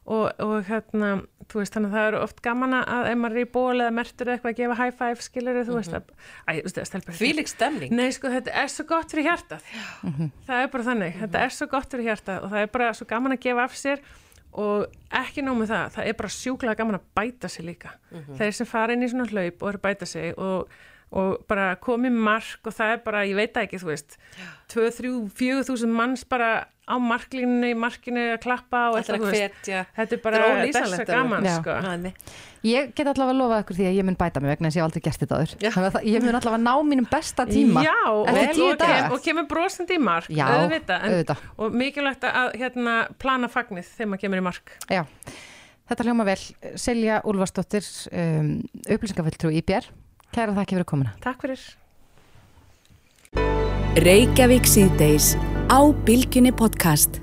[0.03, 1.11] og, og hérna,
[1.51, 3.93] þú veist, þannig að það eru oft gaman að ef maður er í ból eða
[3.99, 6.09] mertur eða eitthvað að gefa high five, skilur þú veist, að,
[6.49, 7.95] veist, það stelpur Þvílík stemning.
[7.95, 9.72] Nei, sko, þetta er svo gott fyrir hjartað.
[10.49, 11.16] Það er bara þannig.
[11.22, 13.80] Þetta er svo gott fyrir hjartað og það er bara svo gaman að gefa af
[13.80, 14.03] sér
[14.62, 14.86] og
[15.24, 15.91] ekki nóg með það.
[15.95, 17.93] Það er bara sjúklega gaman að bæta sig líka.
[18.38, 20.70] Þeir sem fara inn í svona hlaup og eru bæta sig og,
[21.14, 24.16] og bara komið mark og það er bara, ég veit ekki, þú veist,
[24.74, 29.22] 2, 3, 4 þúsund manns bara á marklínunni, í markinu að klappa og Ætlar að
[29.22, 29.43] þú veist.
[29.61, 29.84] hvetja.
[29.95, 31.11] Þetta er bara er þessa alveg.
[31.14, 31.53] gaman, Já.
[31.61, 31.76] sko.
[31.86, 32.11] Næmi.
[32.68, 34.80] Ég get allavega að lofa ykkur því að ég mun bæta mig vegna þess að
[34.80, 35.53] ég hef aldrei gert þetta aður.
[35.64, 38.28] Þannig að Ég mun allavega ná mínum besta tíma Já, og,
[38.84, 41.47] kem, og kemur brosandi í mark Já, auðvitað, en, auðvitað.
[41.57, 45.03] og mikilvægt að hérna, plana fagnið þegar maður kemur í mark Já,
[45.91, 46.39] þetta hljóma vel.
[46.76, 48.55] Silja Úlfarsdóttir, um,
[48.91, 49.88] upplýsingafulltrú í BR.
[50.34, 51.15] Kæra þakki fyrir komuna.
[51.23, 51.61] Takk fyrir
[54.03, 55.36] Reykjavík síðdeis
[55.69, 57.21] á Bilginni podcast.